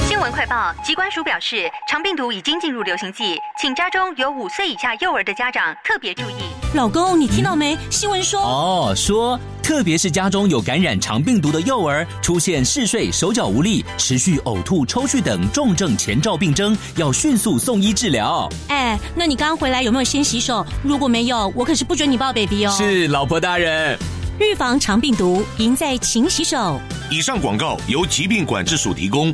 [0.00, 6.34] 新闻快报：机关署表示，长病毒已经进入流行季，请家中有五岁以下幼儿的家长特别注意。
[6.74, 7.76] 老公，你听到没？
[7.90, 18.48] 新闻说哦，说特别是家中有感染肠病毒的幼儿，出现嗜睡、手脚无力、持续呕吐、抽搐等重症前兆病征，要迅速送医治疗。
[18.68, 20.66] 哎，那你刚回来有没有先洗手？
[20.82, 22.74] 如果没有，我可是不准你抱 baby 哦。
[22.76, 23.96] 是，老婆大人。
[24.40, 26.80] 预防肠病毒，赢在勤洗手。
[27.08, 29.32] 以上广告由疾病管制署提供。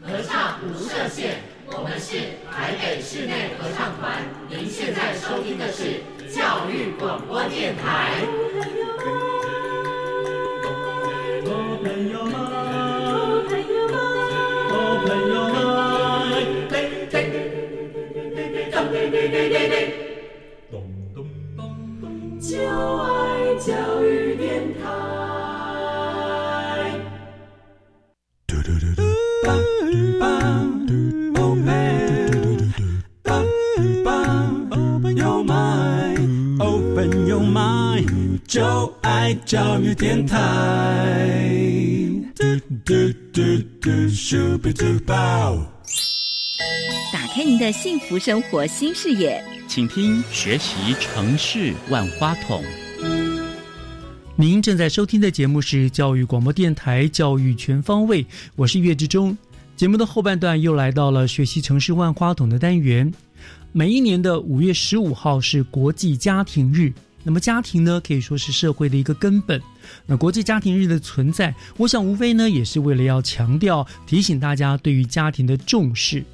[0.00, 4.22] 合唱无设限，我们是台北室内合唱团。
[4.48, 6.61] 您现在收听的是教
[6.98, 8.42] 广播电台。
[22.42, 25.11] 就爱教育电台。
[38.52, 38.62] 就
[39.00, 40.36] 爱教育电台。
[47.10, 52.62] 打开您的幸福生活新视野，请听学习城市万花筒。
[54.36, 58.22] 您正在收听的节目是教育广播电台《教育全方位》，
[58.54, 59.34] 我是岳志忠。
[59.76, 63.10] 节目的后半段又来到了学习城市万花筒的单元。
[63.72, 66.92] 每一年的五月十五号是国际家庭日。
[67.24, 69.60] 那么家庭呢，可以说是社会的一个根本。
[70.06, 76.24] 那国际家庭日的存在，我想无非呢，也是为了要强调、提醒大家对于家庭的重视。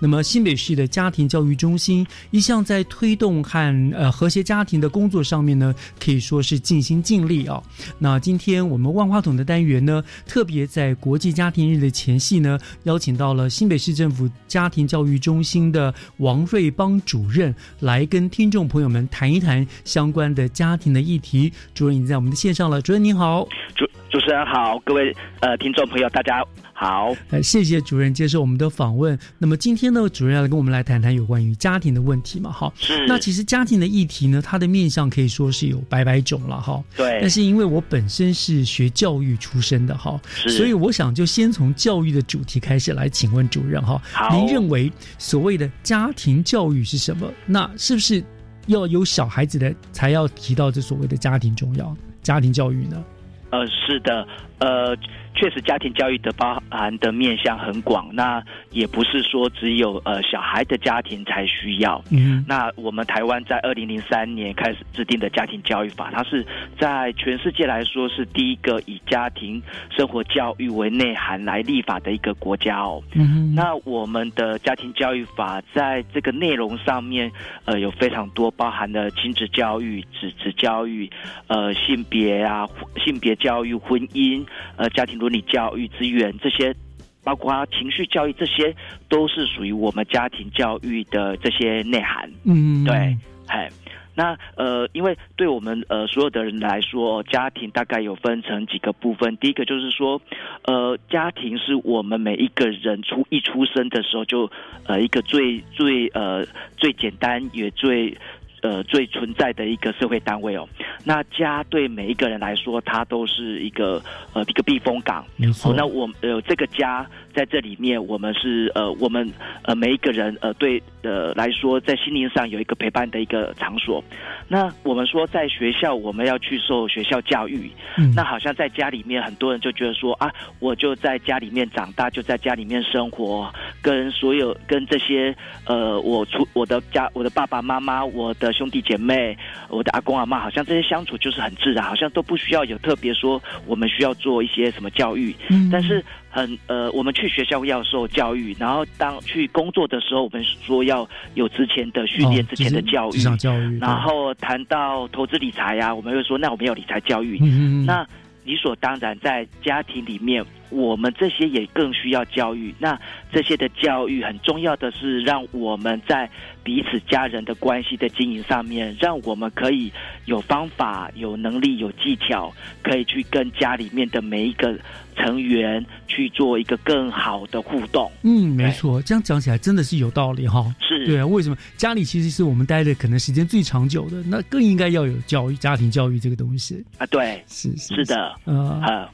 [0.00, 7.62] 那么新北市的家庭教育中心一向在推动和呃和谐家庭的工作上面呢，可以说是尽心尽力啊。
[7.98, 21.52] 那今天我们万花筒的单元呢，特别在国际家庭日的前夕呢，邀请到了新北市政府家庭教育中心的王瑞邦主任来跟听众朋友们谈一谈相关的家庭的议题。
[21.74, 26.42] 主任已经在我们的线上了，主任您好，主主持人好，各位呃听众朋友大家
[26.72, 29.18] 好，呃谢谢主任接受我们的访问。
[29.36, 32.50] 那么今天呢，主任要来跟我们来谈谈有关于家庭的问题嘛？
[32.50, 33.06] 哈，是。
[33.06, 36.82] 那其实家庭的议题呢，它的面向可以说是有百百种了哈。
[36.96, 37.18] 对。
[37.20, 40.18] 但是因为我本身是学教育出身的哈，
[40.48, 44.00] 所以我想就先从教育的主题开始来请问主任哈。
[44.10, 44.34] 好。
[44.34, 47.30] 您认为所谓的家庭教育是什么？
[47.44, 48.24] 那是不是
[48.68, 53.04] 要有小孩子的才要提到这所谓的家庭重要家庭教育呢？
[53.50, 54.26] 呃，是的，
[54.60, 54.96] 呃。
[55.38, 62.02] 确实，家庭教育的包含的面向很广，那也不是说只有呃小孩的家庭才需要。
[62.10, 66.44] 嗯，那我们台湾在二零零三年开始制定的家庭教育法，它是
[66.76, 69.62] 在全世界来说是第一个以家庭
[69.96, 73.00] 生活教育为内涵来立法的一个国家哦。
[73.14, 77.30] 嗯，那我们的家庭教育法在这个内容上面，
[77.64, 81.08] 呃，有非常多包含了亲子教育、子子教育、
[81.46, 84.44] 呃性别啊、性别教育、婚姻、
[84.76, 86.74] 呃家庭伦理教育资源这些，
[87.22, 88.74] 包括情绪教育，这些
[89.08, 92.30] 都是属于我们家庭教育的这些内涵。
[92.44, 93.70] 嗯，对，哎，
[94.14, 99.36] 那呃，因为对我们呃所有的人来说，家庭大概有分成几个部分。
[99.36, 100.20] 第一个就是说，
[100.62, 104.50] 呃，家庭是我们每一个人出一出生的时候就
[104.86, 108.16] 呃一个最最呃最简单也最。
[108.62, 110.68] 呃最存在的一个社会单位哦。
[111.04, 115.24] 那家对每一个人来说，它都是一个呃一个避风港。
[115.36, 115.72] 没错。
[115.74, 119.30] 那我呃这个家在这里面，我们是呃我们
[119.62, 124.02] 呃每一个人呃对呃来说，在心灵上有一个陪伴的一个场所。
[124.48, 135.34] 那我们说在学校我们要去受学校教育，嗯那好像在家里面很多人就觉得说啊，我就在家里面长大，就在家里面生活，跟所有跟这些
[135.66, 139.36] 呃我出我的家我的爸爸妈妈、我的兄弟姐妹、
[139.68, 146.04] 我的阿公阿妈，好像这些相处就是很自然，好像都不需要有特别说我们需要做一些什么教育，嗯但是。
[146.30, 157.38] 很呃，我们去学校要受教育，然后当去工作的时候，我们说要有之前的训练、哦之前的教育，教育，然后谈到投资理财呀、我们会说，那我们要理财教育。
[157.40, 158.06] 嗯嗯嗯那
[158.44, 162.74] 理所当然，在家庭里面，我们这些也更需要教育。
[162.78, 162.98] 那
[163.32, 166.28] 这些的教育很重要的是，让我们在
[166.62, 169.92] 彼此家人的关系的经营上面，让我们可以
[170.26, 172.52] 有方法、有能力、有技巧，
[172.82, 174.78] 可以去跟家里面的每一个
[175.16, 178.10] 成员去做一个更好的互动。
[178.22, 180.64] 嗯，没错，这样讲起来真的是有道理哈。
[180.80, 186.84] 是对啊，为什么家里其实是我们待的可能时间最长久的，那更应该要有教育、家庭教育这个东西。
[186.98, 189.08] 啊，对，是是是的，呃，呃，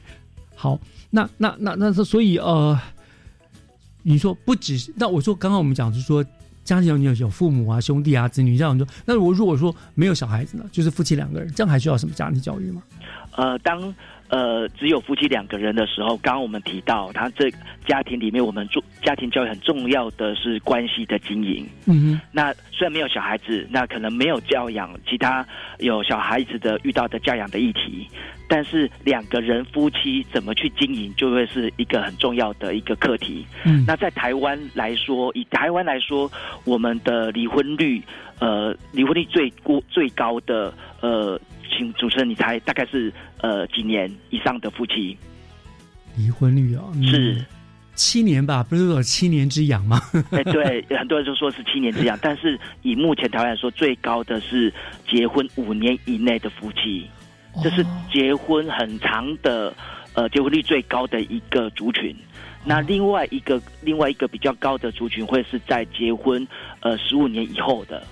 [0.55, 0.79] 好，
[1.11, 2.79] 那那那那所以呃，
[4.03, 6.25] 你说不只是，那我说刚刚我们讲是说。
[6.65, 12.81] 家庭有有父母啊、兄弟啊、子女这样说，那我如果说没有小孩子呢，就是夫妻两个人，这样还需要什么家庭教育吗？
[13.35, 13.93] 呃，当
[14.29, 17.49] 呃只有夫妻两个人的时候，刚刚我们提到，他这
[17.85, 21.67] 家庭里面，我们做家庭教育很重要的是关系的经营。
[21.85, 25.45] 嗯那虽然没有小孩子，那可能没有教养其他
[25.79, 28.07] 有小孩子的遇到的教养的议题，
[28.49, 33.45] 但是两个人夫妻怎么去经营，就会是一个很重要的一个课题。
[33.63, 36.29] 嗯那在台湾来说，以台湾来说，
[36.65, 38.01] 我们的离婚率，
[38.39, 45.17] 呃，离婚率最高最高的，呃，请主持人你猜大概是呃几年以上的夫妻？
[46.17, 47.45] 离婚率啊，嗯是
[47.93, 48.61] 七年吧？
[48.63, 49.99] 不是有七年之痒吗？
[50.31, 54.73] 哎，对， 很多人都说是七年之痒，但是以目前台湾来说，最高的是
[55.09, 57.05] 结婚五年以内的夫妻，
[57.63, 59.73] 这是结婚很长的，
[60.13, 62.15] 呃，结婚率最高的一个族群。
[62.65, 66.45] 那另外一个另外一个比较高的族群会是在结婚
[66.79, 68.05] 呃十五年以后的。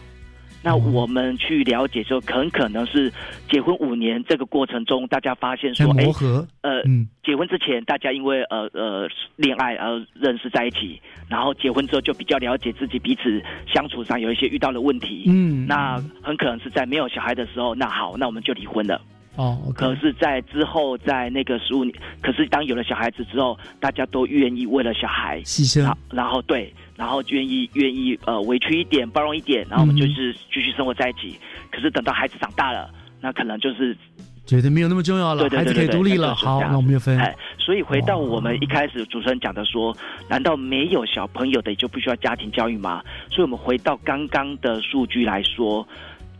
[0.63, 3.11] 那我们去了解之后，很可能是
[3.51, 6.05] 结婚五年这个过程中，大家发现说，哎
[6.61, 7.07] 呃，嗯。
[7.23, 15.25] 结婚之前大家因为呃呃恋爱而认识在一起，然后结婚之后就比较了解自己彼此相处上有一些遇到的问题。
[15.27, 15.65] 嗯。
[15.67, 19.01] 那很可能是在没有小孩的时候，那好，那我们就离婚了。
[19.35, 25.91] 哦可是，在之后，在那个十五年，可是当有了小孩子之后，大家都愿意为了小孩牺牲。
[26.11, 31.37] 然后对，然后愿意愿意呃委屈一点，包容一点，然后我们就是继续生活在一起。
[31.71, 33.97] 可是等到孩子长大了，那可能就是
[34.45, 36.35] 觉得没有那么重要了，对对孩子可以独立了。
[36.35, 37.17] 好，那我们就分。
[37.17, 39.95] 哎，所以回到我们一开始主持人讲的说，
[40.29, 43.01] 难道没有小朋友的就不需要家庭教育吗？
[43.31, 45.87] 所以我们回到刚刚的数据来说，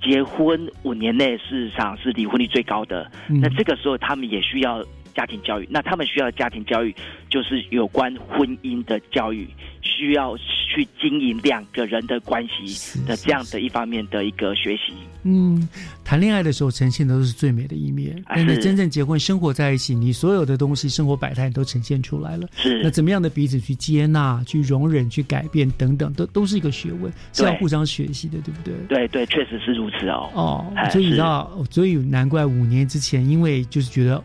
[0.04, 3.10] 结婚五年内事实上是离婚率最高的。
[3.30, 4.84] 嗯那这个时候他们也需要
[5.14, 5.68] 家庭教育。
[5.70, 6.94] 那他们需要的家庭教育
[7.30, 9.48] 就是有关婚姻的教育，
[9.82, 14.94] 需要去经营两个人的关系的这样的一方面的一个学习。
[15.26, 15.68] 嗯，
[16.04, 22.48] 谈恋爱的时候呈现的都是最美的一面，啊但是是真正结婚生活在一起，你所有的东西、生活百态都呈现出来了。
[22.56, 28.74] 是那怎么样的彼此去接纳、去容忍、去改变等等，都都是一个学问，是要互相学习的，对不对？
[28.90, 30.30] 对对，确实是如此哦。
[30.34, 34.22] 哦哎，所以你知道，所以难怪五年之前，因为就是觉得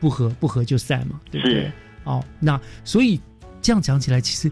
[0.00, 1.72] 不合不合就散嘛，对不对是？
[2.04, 3.20] 哦，那所以
[3.60, 4.50] 这样讲起来，其实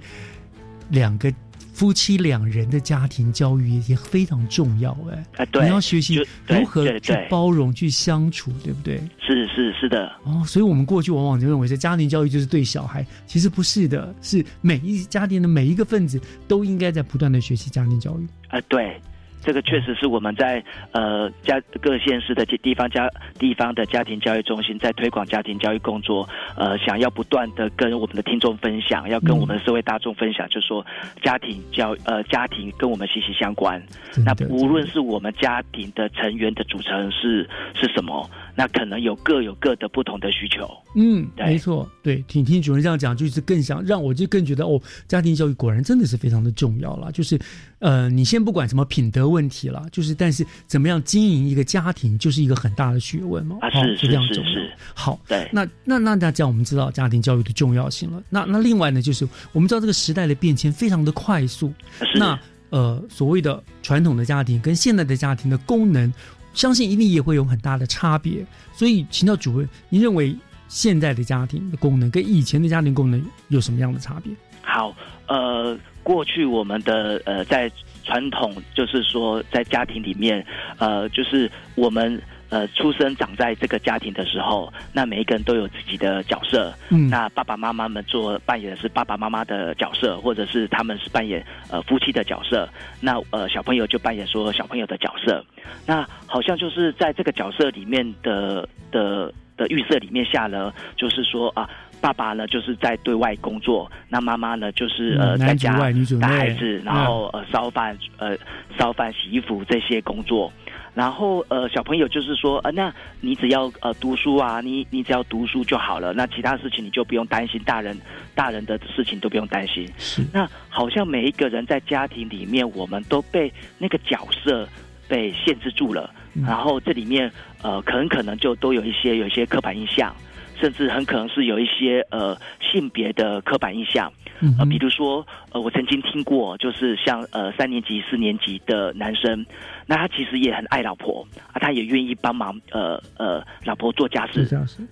[0.91, 1.33] 两个
[1.73, 9.01] 夫妻两人的家庭教育也非常重要，哎，啊对你要学习如何去包容、去相处，对不对？
[9.21, 18.27] 是是是的，哦，所以我们过去往往就认为，是家庭教育就是对小孩，其实不是的，是每一家庭的每一个分子都应该在不断的学习家庭教育。
[18.49, 19.01] 啊，对，
[19.41, 30.85] 这个确实是我们在呃家各县市的地方家地方的家庭教育中心在推广家庭教育工作，呃，想要不断的跟我们的听众分享，要跟我们的社会大众分享，就说
[31.23, 33.83] 家庭教呃家庭跟我们息息相关。
[34.25, 38.29] 那无论是我们家庭的成员的组成是是什么，
[38.59, 40.69] 那可能有各有各的不同的需求。
[40.97, 47.13] 嗯，没错，对，听听主任这样讲，就是更想让我就更觉得哦，家庭教育果然真的是非常的重要了。
[47.13, 47.39] 就是，
[47.79, 53.59] 呃，你先不管什么品德问题了，就是但是怎么样经营一个家庭，就是一个很大的学问嘛。
[53.61, 58.21] 啊哦是是这样重要是好，对，那那那那这样我们知道家庭教育的重要性了。
[58.29, 62.37] 那那另外呢，就是我们知道这个时代的变迁非常的快速，是那
[62.71, 66.13] 呃所谓的传统的家庭跟现在的家庭的功能，
[66.55, 68.45] 相信一定也会有很大的差别。
[68.73, 70.37] 所以，请教主任，您认为
[70.69, 74.33] 现在的家庭的功能跟以前的家庭功能有什么样的差别？
[74.63, 74.95] 好，
[75.27, 77.71] 呃，过去我们的呃在
[78.05, 80.45] 传统就是说在家庭里面，
[80.79, 82.21] 呃，就是我们。
[82.51, 86.73] 呃，出生长在这个家庭的时候，那每一个人都有自己的角色。
[86.89, 92.69] 嗯，那爸爸妈妈们做扮演的是爸爸妈妈的角色，或者是他们是扮演呃夫妻的角色。
[93.01, 95.45] 那呃小朋友就扮演说小朋友的角色。
[95.87, 101.69] 那好像就是在这个角色里面的的的预设里面下了，就是说啊，
[102.01, 105.79] 爸爸呢就是在对外工作，那妈妈呢就是呃在家
[106.19, 108.35] 带孩子，然后呃烧饭呃
[108.79, 110.51] 烧饭洗衣服这些工作。
[110.99, 117.97] 然后呃，小朋友就是说，呃，那你只要呃读书啊，你你只要读书就好了，那其他事情你就不用担心，大人
[118.35, 119.89] 大人的事情都不用担心。
[119.97, 124.69] 是，那好像每一个人在家庭里面，我们都被那个角色
[125.07, 126.13] 被限制住了，
[126.45, 127.31] 然后这里面
[127.63, 130.13] 呃，很可能就都有一些有一些刻板印象。
[130.61, 134.13] 甚至很可能是有一些呃性别的刻板印象，
[134.59, 139.45] 呃，比如说呃，我曾经听过，就是像呃三年级、四年级的男生，
[139.87, 144.45] 那他其实也很爱老婆啊，他也愿意帮忙呃呃老婆做家事，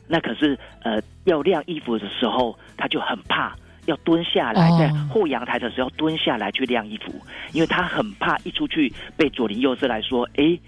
[0.07, 3.55] 那可是呃要晾衣服的时候，他就很怕
[3.87, 7.12] 要蹲下来，在后阳台的时候蹲下来去晾衣服，
[7.53, 10.59] 因为他很怕一出去被左邻右舍来说，哎。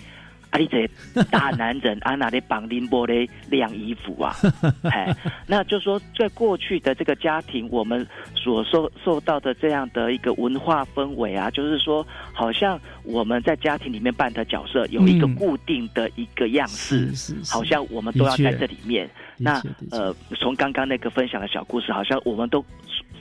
[0.51, 0.59] 啊！
[0.59, 0.89] 你这
[1.25, 4.35] 大男人啊，哪里绑拎玻璃晾衣服啊？
[4.91, 5.15] 哎，
[5.47, 17.13] 那就说在过去的这个家庭，我们所受受到的这样的一个文化氛围啊，就是说，好像我们在家庭里面扮的角色有一个固定的一个样式，
[17.51, 19.09] 好像我们都要在这里面。
[19.39, 22.65] 那呃，从刚刚那个分享的小故事，好像我们都。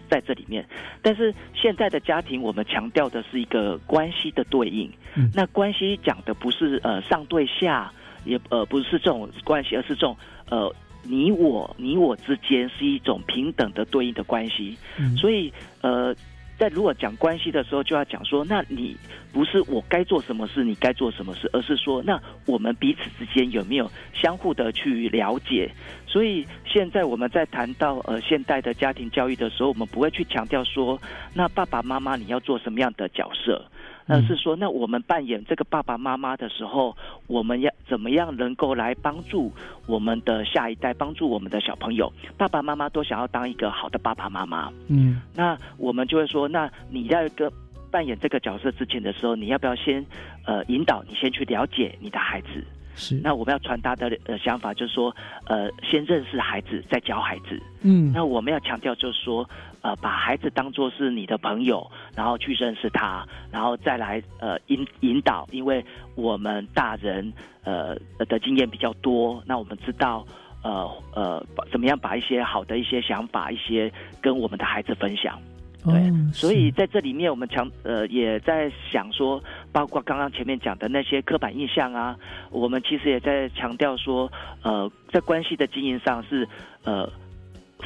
[0.10, 0.66] 在这里面，
[1.02, 4.90] 但是现在的家庭，我们强调的是一个关系的对应。
[5.34, 7.92] 那关系讲的不是呃上对下，
[8.24, 10.16] 也呃不是这种关系，而是这种
[10.50, 14.78] 呃你我你我之间是一种平等的对应的关系。
[15.18, 15.52] 所以
[15.82, 16.16] 呃。
[16.58, 18.98] 在如果讲关系的时候，就要讲说，那你
[19.32, 25.70] 不是我该做什么事，你该做什么事，而是说，那我们彼此之间有没有相互的去了解？
[26.08, 31.00] 所以现在我们在谈到呃现代的家庭教育的时候，我们不会去强调说，
[31.34, 33.64] 那爸爸妈妈你要做什么样的角色。
[34.08, 36.96] 而是说，那我们扮演这个爸爸妈妈的时候，
[37.28, 39.52] 我们要怎么样能够来帮助
[39.86, 42.12] 我们的下一代，帮助我们的小朋友？
[42.38, 44.72] 爸爸妈妈都想要当一个好的爸爸妈妈。
[44.88, 47.52] 嗯，那我们就会说，那你在一个
[47.92, 50.06] 扮演这个角色之前的时候，你要不要先
[50.46, 52.64] 呃引导你先去了解你的孩子？
[52.98, 57.62] 是，那我们要传达的呃想法就是说，呃，先认识孩子，再教孩子。
[57.84, 59.48] 嗯，那我们要强调就是说，
[59.82, 65.86] 呃，把孩子当做是你的朋友，然后去认识他，然后再来呃引引导，因为
[66.16, 67.32] 我们大人
[67.64, 67.96] 呃
[68.26, 70.26] 的经验比较多，那我们知道
[70.64, 75.40] 呃呃怎么样把一些好的一些想法，一些跟我们的孩子分享。
[75.86, 79.42] 对，所以在这里面，我们强呃也在想说，
[79.72, 82.16] 包括刚刚前面讲的那些刻板印象啊，
[82.50, 84.32] 我们其实也在强调说，
[84.64, 86.48] 呃，在关系的经营上是
[86.84, 87.08] 呃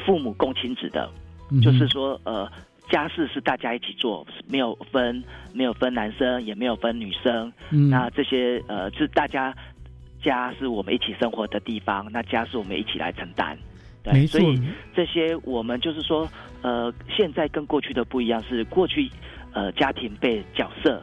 [0.06, 1.10] 父母共亲子的，
[1.62, 2.50] 就是说呃
[2.90, 5.22] 家事是大家一起做，没有分
[5.52, 7.52] 没有分男生，也没有分女生，
[7.90, 9.54] 那这些呃是大家
[10.22, 13.56] 家是我们一起生活的地方，那家是我们一起来承担。
[14.02, 14.60] 对，所以
[14.94, 16.28] 这些我们就是说，
[16.62, 19.08] 呃，现在跟过去的不一样，是过去
[19.52, 21.00] 呃家庭被角色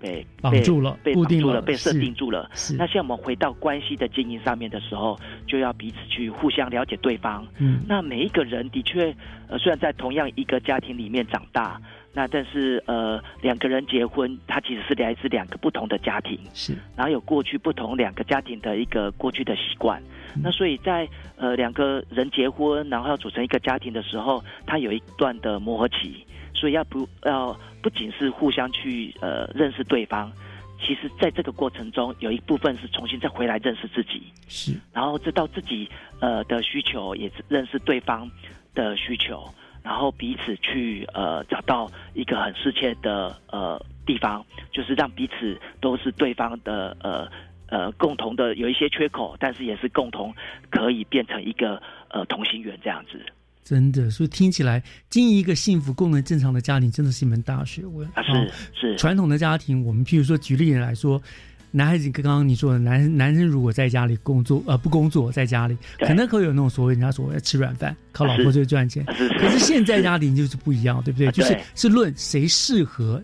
[0.00, 2.50] 被绑住了，被绑住了，被设定住了。
[2.78, 7.46] 那现在我们回到关系的经营上面的时候，就要彼此去互相了解对方。
[7.58, 9.14] 嗯，那每一个人的确，
[9.48, 11.80] 呃，虽然在同样一个家庭里面长大。
[12.12, 20.02] 那但是呃两个人结婚，他其实是来自两个不同的家庭，是，然后有过去不同两个家庭的一个过去的习惯，
[20.42, 26.26] 那所以在呃两个人结婚，然后要组成一个家庭的时候，他有一段的磨合期，
[26.60, 30.30] 所以要不要不仅是互相去呃认识对方，
[30.78, 35.88] 其实在这个过程中有一部分是重新再回来认识自己，是，然后知道自己
[36.20, 38.30] 呃的需求，也认识对方
[38.74, 39.48] 的需求。
[39.82, 47.26] 然后彼此去呃找到一个很适切的呃地方，就是让彼此都是对方的呃
[47.68, 50.34] 呃共同的有一些缺口，但是也是共同
[50.68, 53.24] 可以变成一个呃同心圆这样子。
[53.64, 58.08] 真的，所以听起来经营一个幸福、功能正常的家庭，真的是一门大学问。
[58.16, 61.22] 是是，传统的家庭，我们譬如说举例来说。
[61.72, 71.30] 男孩子刚刚你说的男男生如果在家里工作呃不工作在家里可能会有那种所谓人家所谓的吃软饭靠老婆就赚钱，可是现在家庭就是不一样对不对？
[71.30, 73.22] 就是是论谁适合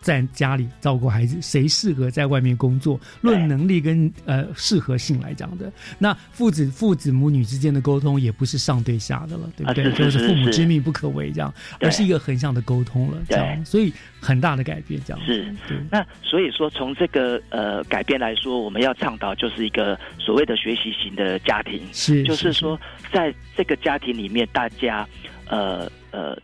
[0.00, 2.98] 在家里照顾孩子，谁适合在外面工作？
[3.20, 9.84] 论能力跟呃适合性来讲的，那父子父子母女之间的沟通也不是上对下的了，对不对？
[9.84, 15.26] 啊是是就是父母之命不可违这样，对而是一个横向的沟通了，这样，所以很大的改变这样。
[15.26, 15.54] 是，
[15.90, 22.80] 那所以说从这个呃改变来说，我们要倡导就是一个所谓的学习型的家庭，是就是说
[23.12, 25.06] 在这个家庭里面，大家
[25.46, 26.36] 呃呃。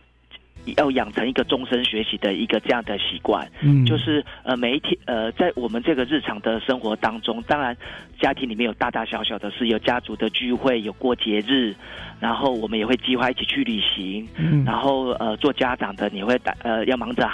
[0.75, 3.85] 要养成一个终身学习的一个这样的习惯，嗯。
[3.85, 7.75] 就是呃每一天呃在我们这个日常的生活当中，当然
[8.19, 11.75] 家庭里面有大大小小的事，有家族的聚会，有过节日，
[12.19, 14.63] 然后我们也会计划一起去旅行，嗯。
[14.65, 17.27] 然后呃做家长的你会带呃要忙着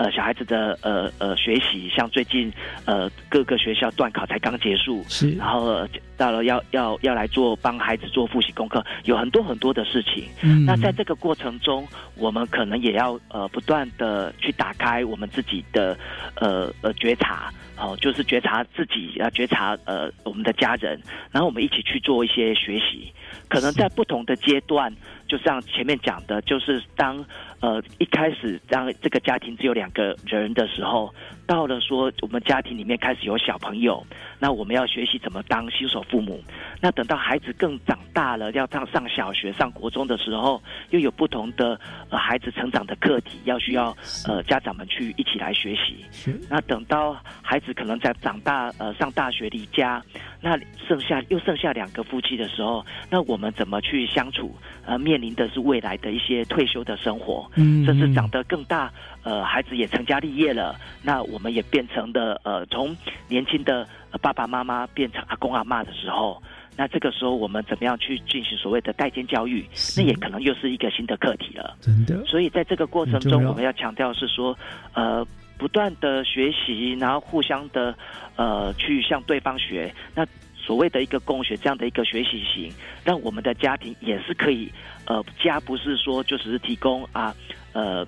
[0.00, 2.50] 呃小孩子的呃呃学习，像最近
[2.86, 5.86] 呃各个学校段考才刚结束，是，然后呃
[6.16, 10.24] 到了要要要来做帮孩子做复习功课，有很多很多的事情。
[10.42, 11.86] 嗯那在这个过程中，
[12.16, 15.94] 我们可能也要呃不断的去打开我们自己的
[16.36, 17.52] 呃呃觉察。
[17.80, 21.00] 哦，就是觉察自己啊，觉察呃我们的家人，
[21.32, 23.10] 然后我们一起去做一些学习。
[23.48, 24.94] 可能在不同的阶段，
[25.26, 27.24] 就像前面讲的，就是当
[27.60, 31.12] 呃一开始当这个家庭只有两个人的时候，
[31.50, 34.06] 到了说我们家庭里面开始有小朋友，
[34.38, 36.40] 那我们要学习怎么当新手父母。
[36.80, 41.76] 那等到孩子更长大了，要上上小学、上国中的时候，又有不同的
[42.08, 43.92] 呃孩子成长的课题，要需要
[44.28, 46.04] 呃家长们去一起来学习。
[46.48, 50.00] 那等到孩子可能在长大呃上大学离家，
[50.40, 54.54] 那剩下又剩下两个夫妻的时候，那我们怎么去相处？
[54.86, 58.90] 呃，面临的是未来的一些退休的生活，嗯甚至长得更大，
[59.24, 62.96] 呃，孩子也成家立业了，那我们也变成的呃从
[63.28, 66.40] 年轻的呃爸爸妈妈变成阿公阿妈的时候。
[66.76, 69.66] 那这个时候，我们怎么样去进行所谓的代间教育？
[69.98, 71.76] 那也可能又是一个新的课题了。
[71.80, 72.24] 真的。
[72.24, 74.56] 所以在这个过程中，我们要强调是说，
[74.94, 75.26] 呃，
[75.58, 77.94] 不断的学习，然后互相的
[78.36, 79.92] 呃去向对方学。
[80.14, 80.24] 那
[80.56, 82.72] 所谓的一个共学这样的一个学习型，
[83.04, 84.70] 让我们的家庭也是可以，
[85.04, 87.34] 呃，家不是说就只是提供啊，
[87.74, 88.06] 呃。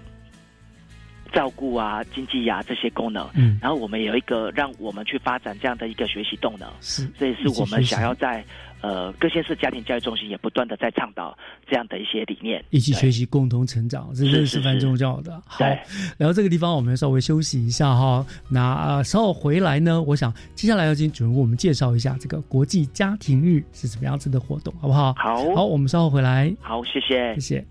[1.33, 8.45] 照顾啊、经济啊这些功能，嗯然后我们有一个让我们去发展这样的一个学习动能，是这也是我们想要在
[8.81, 12.63] 呃各县市家庭教育中心也不断的在倡导这样的一些理念。
[12.71, 15.41] 一起对学习，共同成长，这是蛮重要的。
[15.47, 15.79] 好对，
[16.19, 18.25] 然后这个地方我们稍微休息一下哈。
[18.51, 25.15] 那呃稍后回来呢，我想接下来要请主任为我们介绍一下这个国际家庭日是什么样子的活动，好不好？
[25.15, 26.55] 好，好，我们稍后回来。
[26.61, 27.65] 好，谢谢，谢谢。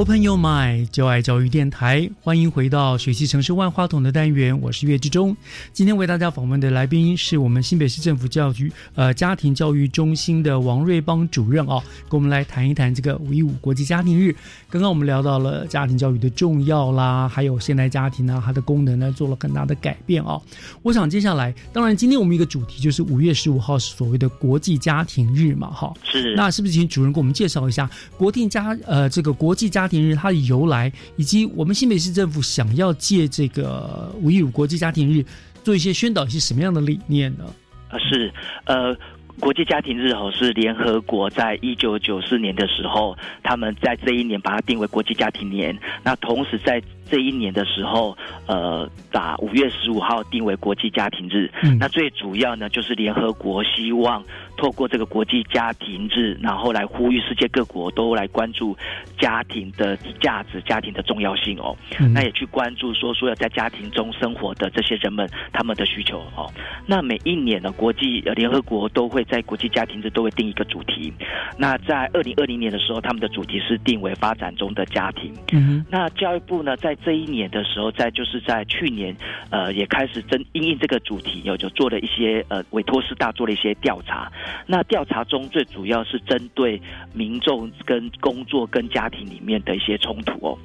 [0.00, 5.36] Open Your Mind，就爱教育电台，欢迎回到学习城市万花筒的单元，我是岳志忠。
[5.74, 14.34] 今天为大家访问的来宾是我们新北市政府教育呃家庭教育中心的王瑞邦主任哦，跟我们来谈一谈这个五一五国际家庭日。
[14.70, 20.40] 刚刚我们聊到了家庭教育的重要啦，还有现代家庭呢，它的功能呢做了很大的改变哦。
[20.80, 25.92] 我想接下来，当然今天我们一个主题就是五月十五号是所谓的国际家庭日嘛，哈。
[26.04, 35.24] 是那是不是请主任给我们介绍一下国定家呃这个国际家庭日它的由来，以及我们新北市政府想要借这个五一五国际家庭日
[35.64, 37.44] 做一些宣导一些什么样的理念呢？
[37.90, 38.32] 啊，是
[38.64, 38.96] 呃。
[39.38, 45.74] 国际家庭日哦，是联合国在一九九四年的时候，他们在这一年把它定为国际家庭年。
[46.02, 51.50] 那同时在这一年的时候，呃，把五月十五号定为国际家庭日。
[51.62, 54.22] 嗯那最主要呢，就是联合国希望
[54.56, 58.76] 透过这个国际家庭日，然后来呼吁世界各国都来关注
[59.18, 61.76] 家庭的价值、家庭的重要性哦。
[61.98, 66.50] 嗯那也去关注说说要在家庭中生活的这些人们他们的需求哦。
[66.86, 71.12] 那每一年呢，国际呃联合国都会在国际家庭日都会定一个主题。
[71.56, 75.32] 那在二零二零年的时候，他们的主题是定为发展中的家庭。
[75.52, 79.16] 嗯那教育部呢，在这一年的时候，在就是在去年，
[79.50, 84.30] 呃，也开始针因应这个主题，有就做了一些呃委托师大做了一些调查。
[84.66, 86.80] 那调查中最主要是针对
[87.12, 90.58] 民众跟工作跟家庭里面的一些冲突哦。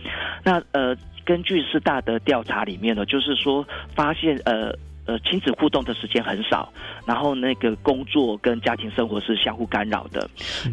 [0.43, 3.65] 那呃，根据师大的调查里面呢，就是说
[3.95, 4.73] 发现呃。
[5.05, 6.71] 呃亲子互动的时间很少，
[7.05, 10.29] 然后那个工作跟家庭生活是相互干扰的，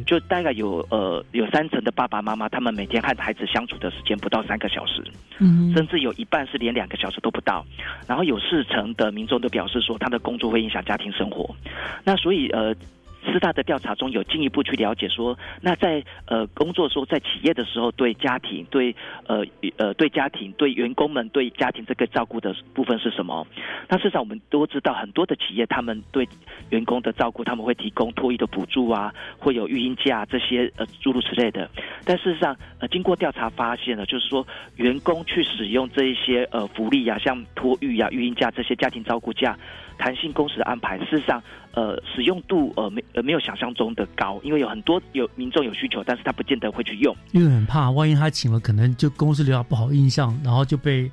[0.07, 5.03] 就大概有呃有三成的爸爸妈妈，他们每天和孩子相处的时间不到三个小时，
[5.39, 5.73] 嗯。
[5.75, 7.65] 甚至有一半是连两个小时都不到，
[8.07, 11.55] 然后有四成的民众都表示说，他的工作会影响家庭生活，
[12.05, 12.75] 那所以呃。
[13.33, 18.95] 师大的调查中有进一步去了解说，那在呃工作的时候，在企业的时候，对家庭、对
[19.27, 19.45] 呃
[19.77, 23.47] 呃对家庭、对员工们、对家庭这个照顾的部分是什么？
[23.89, 26.29] 那事实上我们都知道，很多的企业他们对
[26.71, 31.69] 员工的照顾，他们会提供托育的补助啊，会有育婴假这些呃诸如此类的。
[32.05, 39.57] 但事实上，呃经过调查发现呢，就是说员工去使用这一些呃福利啊，像托育啊、育婴假这些家庭照顾假。
[39.99, 41.41] 弹性工时的安排，事实上，
[41.75, 51.11] 呃，使用度呃没呃没有想象中的高，因为有很多有民众有需求，但是他不见得会去用，因为很怕，万一他请了，可能就公司留下不好印象，然后就被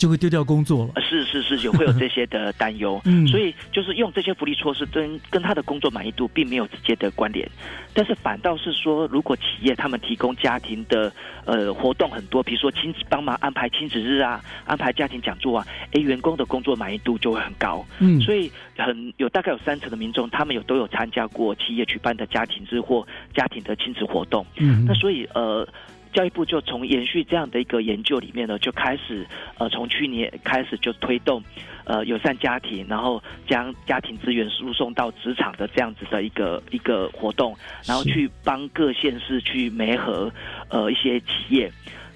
[0.00, 1.02] 就会丢掉工作了。
[1.02, 3.26] 是是是，有会有这些的担忧， 嗯。
[3.28, 7.46] 所以就是用这些福利措施跟跟他的工作满意度并没有直接的关联，
[7.92, 11.12] 但是反倒是说，如果企业他们提供家庭的
[11.44, 18.18] 呃活动很多，比如说亲子帮忙安排亲子日啊，安排家庭讲座啊，哎，员工的工作满意度就会很高，嗯。
[18.22, 25.68] 所以很有大概有三成的民众，他们有都有参加过企业举办的家庭日或家庭的亲子活动，嗯那所以呃。
[26.12, 29.26] 教育部就从延续这样的一个研究里面呢，就开始
[29.58, 31.42] 呃，从去年开始就推动
[31.84, 37.56] 呃友善家庭，然后将家庭资源输送到职场的这样子的一个一个活动，
[37.86, 40.32] 然后去帮各县市去媒合
[40.68, 41.70] 呃一些企业。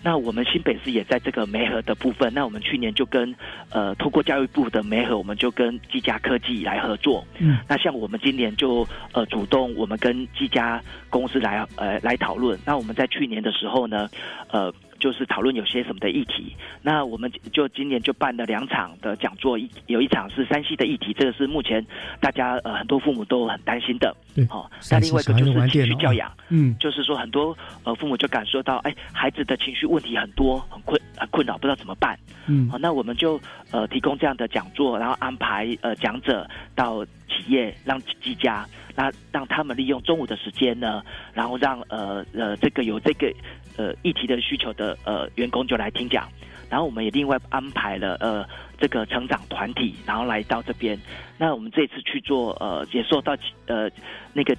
[0.05, 3.35] 那我们新北市也在这个媒合的部分，那我们去年就跟
[3.71, 7.27] 呃通过教育部的媒合，我们就跟技嘉科技来合作。
[7.39, 12.59] 嗯，那像我们今年就呃主动，我们跟技嘉公司来呃来讨论。
[12.67, 14.09] 那我们在去年的时候呢，
[14.51, 14.73] 呃。
[14.99, 21.85] 就是讨论有些什么的议题，那我们就今年就办了两场的讲座，一有一场是山西的议题，这个是目前
[22.21, 33.41] 大家呃很多父母都很担心的，对，哦，那另外一个就是情绪教养，嗯，就是说很多呃父母就感受到，哎，孩子的情绪问题很多，很困很困扰，不知道怎么办，嗯，好，那我们就
[33.71, 43.33] 呃提供这样的讲座，然后安排呃讲者到企业，让技家，那让他们利用中午的时间呢，然后让呃呃这个有这个
[43.77, 46.29] 呃议题的需求的呃员工就来听讲，
[46.69, 48.47] 然后我们也另外安排了呃
[48.79, 50.99] 这个成长团体，然后来到这边。
[51.39, 53.91] 那我们这次去做呃也受到呃
[54.33, 54.57] 那个。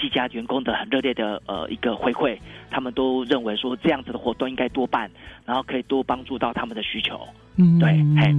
[0.00, 2.36] 几家员工的很热烈的呃一个回馈，
[2.72, 5.08] 他们都认为说这样子的活动应该多办，
[5.44, 7.24] 然后可以多帮助到他们的需求。
[7.54, 8.34] 嗯，对，嘿。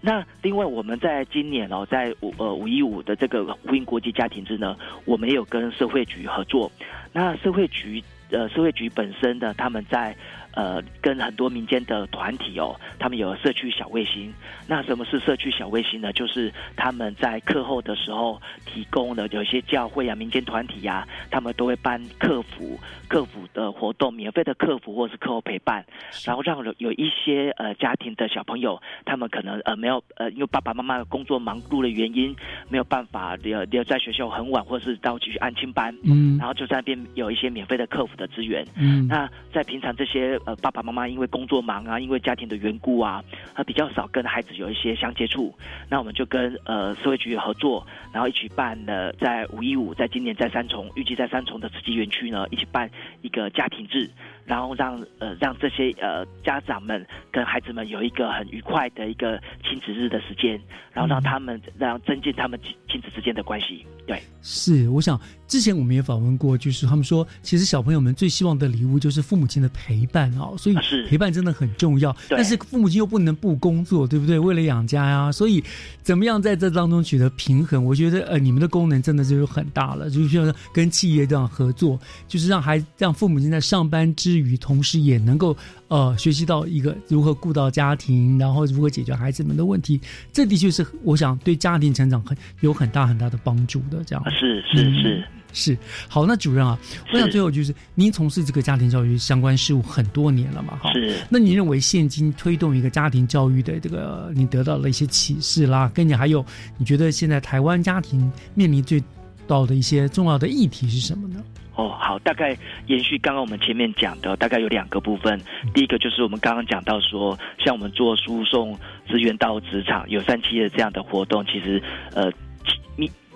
[0.00, 6.68] 那另外，我们在今年哦，在五呃五一五的这个呼应国际家庭日呢，我们也有跟社会局合作。
[7.12, 10.16] 那社会局呃社会局本身的，他们在
[10.56, 14.34] 呃跟很多民间的团体哦，他们有社区小卫星。
[14.66, 16.12] 那什么是社区小卫星呢？
[16.12, 22.76] 就是他们在课后的时候提供的有一些教会啊、民间团体呀、啊，他们都会办客服、
[23.06, 25.84] 客服的活动，免费的客服或是课后陪伴，
[26.24, 32.34] 然后让有一些呃家庭的小朋友，他们可能呃没有呃因为爸爸妈妈工作忙碌的原因，
[32.68, 43.22] 没有办法留留在学校很晚，或是到继续安亲班，嗯，然后就在那边有一些免费的客服的资源，嗯，那在平常这些呃爸爸妈妈因为工作忙啊，因为家庭的缘故啊，
[43.54, 45.54] 他比较少跟孩子有一些相接触，
[45.90, 52.90] 那我们就跟呃社会局合作，然后一起办了在五一五，在今年在三重，预计在三重的慈济园区呢，一起办
[53.20, 54.10] 一个家庭制，
[54.46, 60.60] 然后让呃让这些呃家长们跟孩子们有一个很愉快的一个亲子日的时间，
[60.92, 63.84] 然后让他们让增进他们亲子之间的关系。
[64.06, 70.76] 对，是，我想之前我们也访问过，就是他们说，其实小朋友们最希望的礼物就是父母亲的陪伴哦，所以
[71.08, 72.14] 陪伴真的很重要。
[72.28, 74.38] 但是父母亲又不能不工作，对不对？
[74.38, 75.62] 为了养家呀，所以
[76.02, 77.84] 怎么样在这当中取得平衡？
[77.84, 85.56] 我觉得呃，你们的功能真的就是很大了，就是像跟企业这样合作，就是让孩让父母亲在上班之余，同时也能够
[85.88, 89.98] 呃学习到一个如何顾到家庭，然后如何解决孩子们的问题。
[90.32, 94.04] 这的确是我想对家庭成长很有很大很大的帮助的。
[94.04, 95.78] 这样是是是、嗯、是
[96.08, 96.78] 好，那主任啊，
[97.12, 101.16] 我想最后就是您从事这个家庭教育相关事务很多年了嘛，哈，是。
[101.30, 106.44] 那你认为现今推动一个家庭教育的这个，你得到了一些启示啦，跟你还有
[106.76, 109.02] 你觉得现在台湾家庭面临最
[109.46, 111.42] 到的一些重要的议题是什么呢？
[111.76, 112.56] 哦，好，大概
[112.86, 115.40] 延续刚刚我们前面讲的，大概有两个部分。
[115.72, 118.76] 第一个就是我们刚刚讲到说，像我们做输送
[119.08, 121.82] 资源到职场、友善企业这样的活动，其实
[122.14, 122.32] 呃。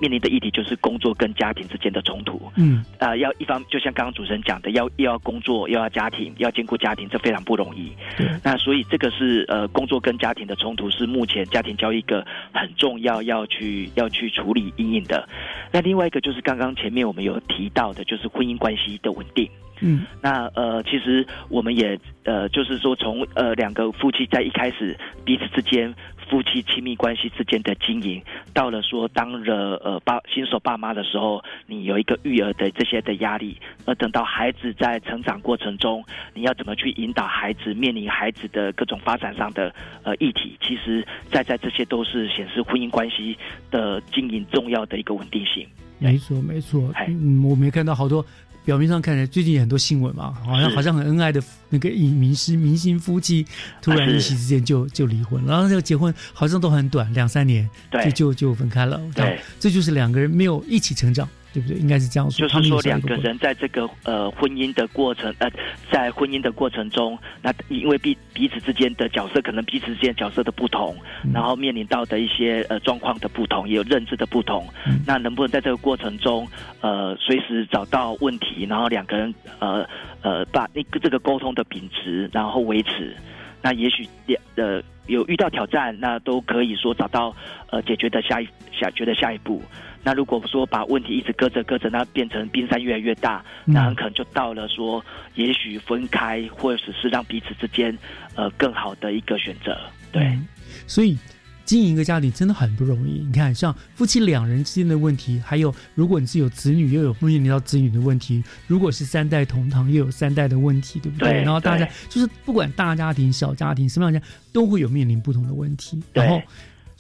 [0.01, 2.51] 民面临的议题就是工作跟家庭之间的冲突。
[2.57, 7.93] 嗯，呃，要一方就像刚刚主持人讲的，要又要工作又要家庭，要兼顾家庭，这非常不容易。
[8.17, 15.29] 对，那所以这个是呃工作跟家庭的冲突是目前家庭教育一个很重要要去要去处理阴影的。
[15.71, 19.49] 那另外一个就是刚刚前面我们有提到的，就是婚姻关系的稳定。
[19.83, 24.95] 嗯，那呃，其实我们也呃，就是说从呃两个夫妻在一开始
[25.25, 25.95] 彼此之间
[26.31, 28.23] 夫妻亲密关系之间的经营，
[28.55, 39.75] 到了说当了呃爸新手爸妈的时候，你有一个育儿的这些的压力，而等到孩子在成长过程中，你要怎么去引导孩子面临孩子的各种发展上的
[40.05, 43.37] 呃议题，其实在在这些都是显示婚姻关系
[43.69, 45.67] 的经营重要的一个稳定性。
[45.99, 46.93] 没错，没错。
[47.09, 48.25] 嗯，我们也看到好多。
[48.65, 53.47] 表面上看起来，最近很多新闻嘛，好像好像很恩爱的那个影明星明星夫妻，
[53.81, 57.69] 突然一夕之间就就离婚，然后这个结婚好像都很短，两三年
[58.05, 59.01] 就就就分开了。
[59.15, 61.29] 对，这就是两个人没有一起成长。
[61.53, 61.77] 对不对？
[61.79, 62.47] 应该是这样说。
[62.47, 65.51] 就是说，两个人在这个呃婚姻的过程呃，
[65.91, 70.97] 在婚姻的过程中，那因为彼彼此之间的角色可能彼此之间角色的不同，
[71.33, 74.67] 然后面临到的一些呃状况的不同，也有认知的不同。
[75.07, 76.47] 那能不能在这个过程中
[76.81, 79.87] 呃随时找到问题，然后两个人呃
[80.23, 83.17] 呃把那个这个沟通的品质然后维持？
[83.63, 87.35] 那也许两呃有遇到挑战，那都可以说找到
[87.71, 89.63] 呃解决的下一下决的下一步。
[90.03, 97.97] 那如果说把问题一直搁着搁着，那变成冰山越来越大，那很可能就到了说，也许分开，或者是让彼此之间，
[98.35, 99.79] 呃，更好的一个选择。
[100.11, 100.39] 对，
[100.87, 101.19] 所以
[101.67, 103.21] 经营一个家庭真的很不容易。
[103.27, 111.43] 你看，像夫妻两人之间的问题，还有如果你是有子女，又有面临到子女的问题，如果是三代同堂，又有三代的问题，对不对？
[111.43, 116.41] 然后大家就是不管大家庭、小家庭，什么样家都会有面临不同的问题，然后。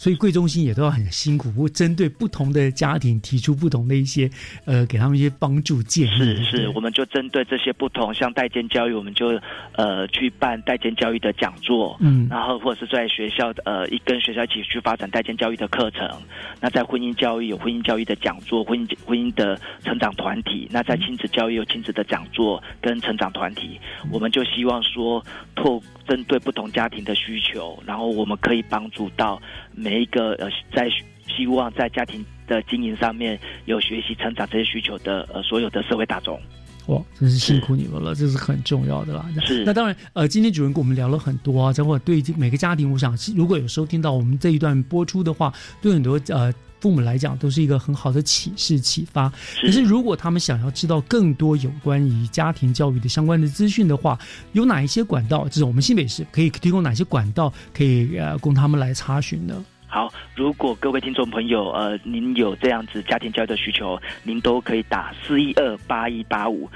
[0.01, 4.30] 所以贵中心也都要很辛苦，会针对不同的家庭提出不同的一些，
[4.64, 6.16] 呃，给他们一些帮助建议。
[6.16, 9.38] 是是，我们就针对这些不同，像代间教育，我们就
[9.72, 16.09] 呃去办代间教育的讲座，嗯，然后或者是在学校呃一跟学校一起去发展代间教育的课程。
[16.62, 20.66] 那在婚姻教育有婚姻教育的讲座，婚姻婚姻的成长团体。
[20.70, 23.78] 那在亲子教育有亲子的讲座跟成长团体。
[24.11, 25.22] 我们就希望说，
[25.55, 29.38] 透针对不同家庭的需求，然后我们可以帮助到。
[29.72, 30.88] 每一个呃，在
[31.28, 36.38] 希望在家庭的经营上面有学习成长这些需求的呃，所有的社会大众，
[36.86, 39.26] 哇，真是辛苦你们了，这是很重要的啦。
[39.45, 49.30] 是那当然，呃，今天主人跟我们聊了很多啊，包括对每个家庭，我想如果有收听到我们这一段播出的话，对很多呃父母来讲都是一个很好的启示启发。
[49.61, 54.18] 可是如果他们想要知道更多有关于家庭教育的相关的资讯的话，
[54.53, 55.47] 有哪一些管道？
[55.47, 59.62] 就是我们新北市可以提供哪些管道可以呃供他们来查询呢？
[59.91, 66.70] 好，如果各位听众朋友，呃，您有这样子家庭教育的需求，您都可以打四一二八一八五，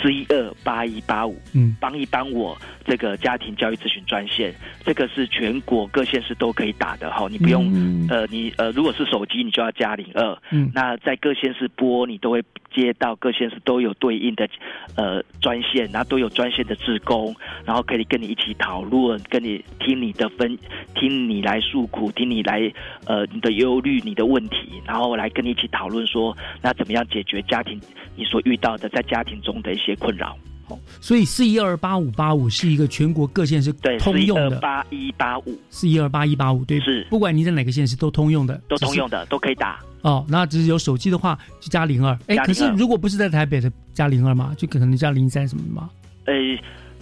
[0.00, 4.54] 四一二八一八五，嗯，帮一帮我这个家庭教育咨询专线，
[4.84, 7.64] 这个是全国各县市都可以打的哈，你不用，
[8.08, 12.40] 呃，你呃，如果是手机，你就要加零二，嗯，那在各县市拨，你都会
[12.72, 14.48] 接到各县市都有对应的
[14.96, 20.56] 呃专线，然后都有专线的职工，然后可以跟你一起讨论，跟你听你的分，
[20.94, 22.59] 听你来诉苦，听你来。
[23.06, 27.80] 呃，你的忧虑、你的问题，然后来跟你一起讨论说，那怎么样解决家庭
[28.16, 30.36] 你所遇到的在家庭中的一些困扰？
[30.66, 40.24] 好，所以四一二八五八五是一个全国各县市通用的八一八五四一二八一八五对是，不管你在哪个县市都通用的，都通用的都可以打哦。
[40.28, 45.90] 那只是有手机的话就加零二，哎，可是如果不是在台北的加零二嘛，就可能加零三什么的嘛？
[46.26, 46.34] 呃，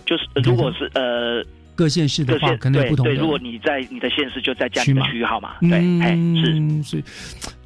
[0.07, 1.45] 就是如果是呃。
[1.79, 3.15] 各县市的话，可能有不同的。
[3.15, 5.79] 对，如果你在你的县市就在家里的区域号码，对，
[6.43, 7.05] 是是。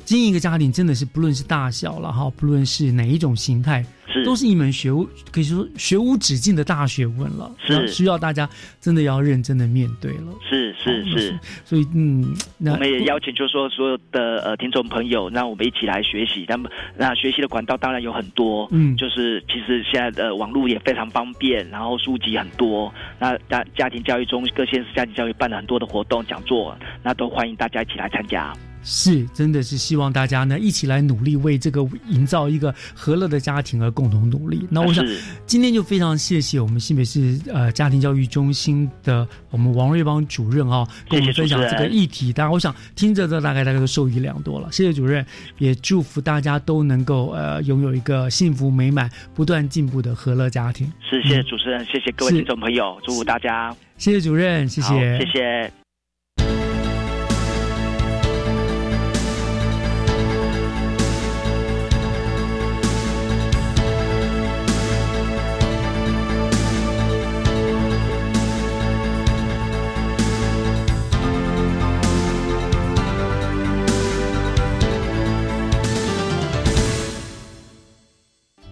[0.04, 3.82] 经营一个家庭真的是不论是大小了哈，不论是哪一种形态，
[4.12, 8.46] 是都是一门学无可以说学无止境的大学问了，是需要大家
[8.80, 10.34] 真的要认真的面对了。
[10.46, 16.44] 是是是，所以嗯，我们也邀请就是说所有的呃听众朋友，让我们一起来学习。
[16.48, 22.92] 那么那学习的管道当然有很多，嗯，就是其实现在的网络也非常方便，然后书籍很多。
[23.18, 28.52] 那家家庭教育中各县市家庭教育办了很多的活动讲座，那都欢迎大家一起来参加。
[28.84, 34.66] 是，真的是希望大家呢一起来努力，为这个营造一个和乐的家庭而共同努力。
[34.70, 35.04] 那我想
[35.46, 42.32] 今天就非常谢谢我们新北市呃家庭教育中心的我们王瑞邦主任啊，跟我们分享这个议题。
[42.32, 44.70] 当然，我想听着这大概大概都受益良多了。
[44.72, 45.24] 谢谢主任，
[45.58, 50.90] 也祝福大家都能够呃拥有一个幸福美满、不断进步的和乐家庭。
[51.08, 53.74] 是，谢谢主持人，谢谢各位听众朋友，祝福大家。
[53.96, 55.81] 谢谢主任，谢谢，谢谢。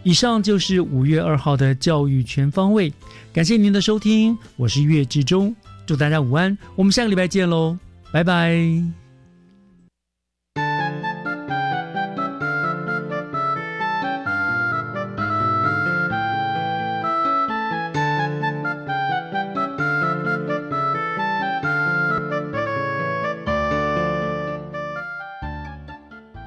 [0.02, 2.92] 以上就是五月二号的教育全方位，
[3.32, 5.54] 感谢您的收听，我是岳志忠，
[5.86, 7.76] 祝大家午安，我们下个礼拜见喽，
[8.12, 8.99] 拜拜。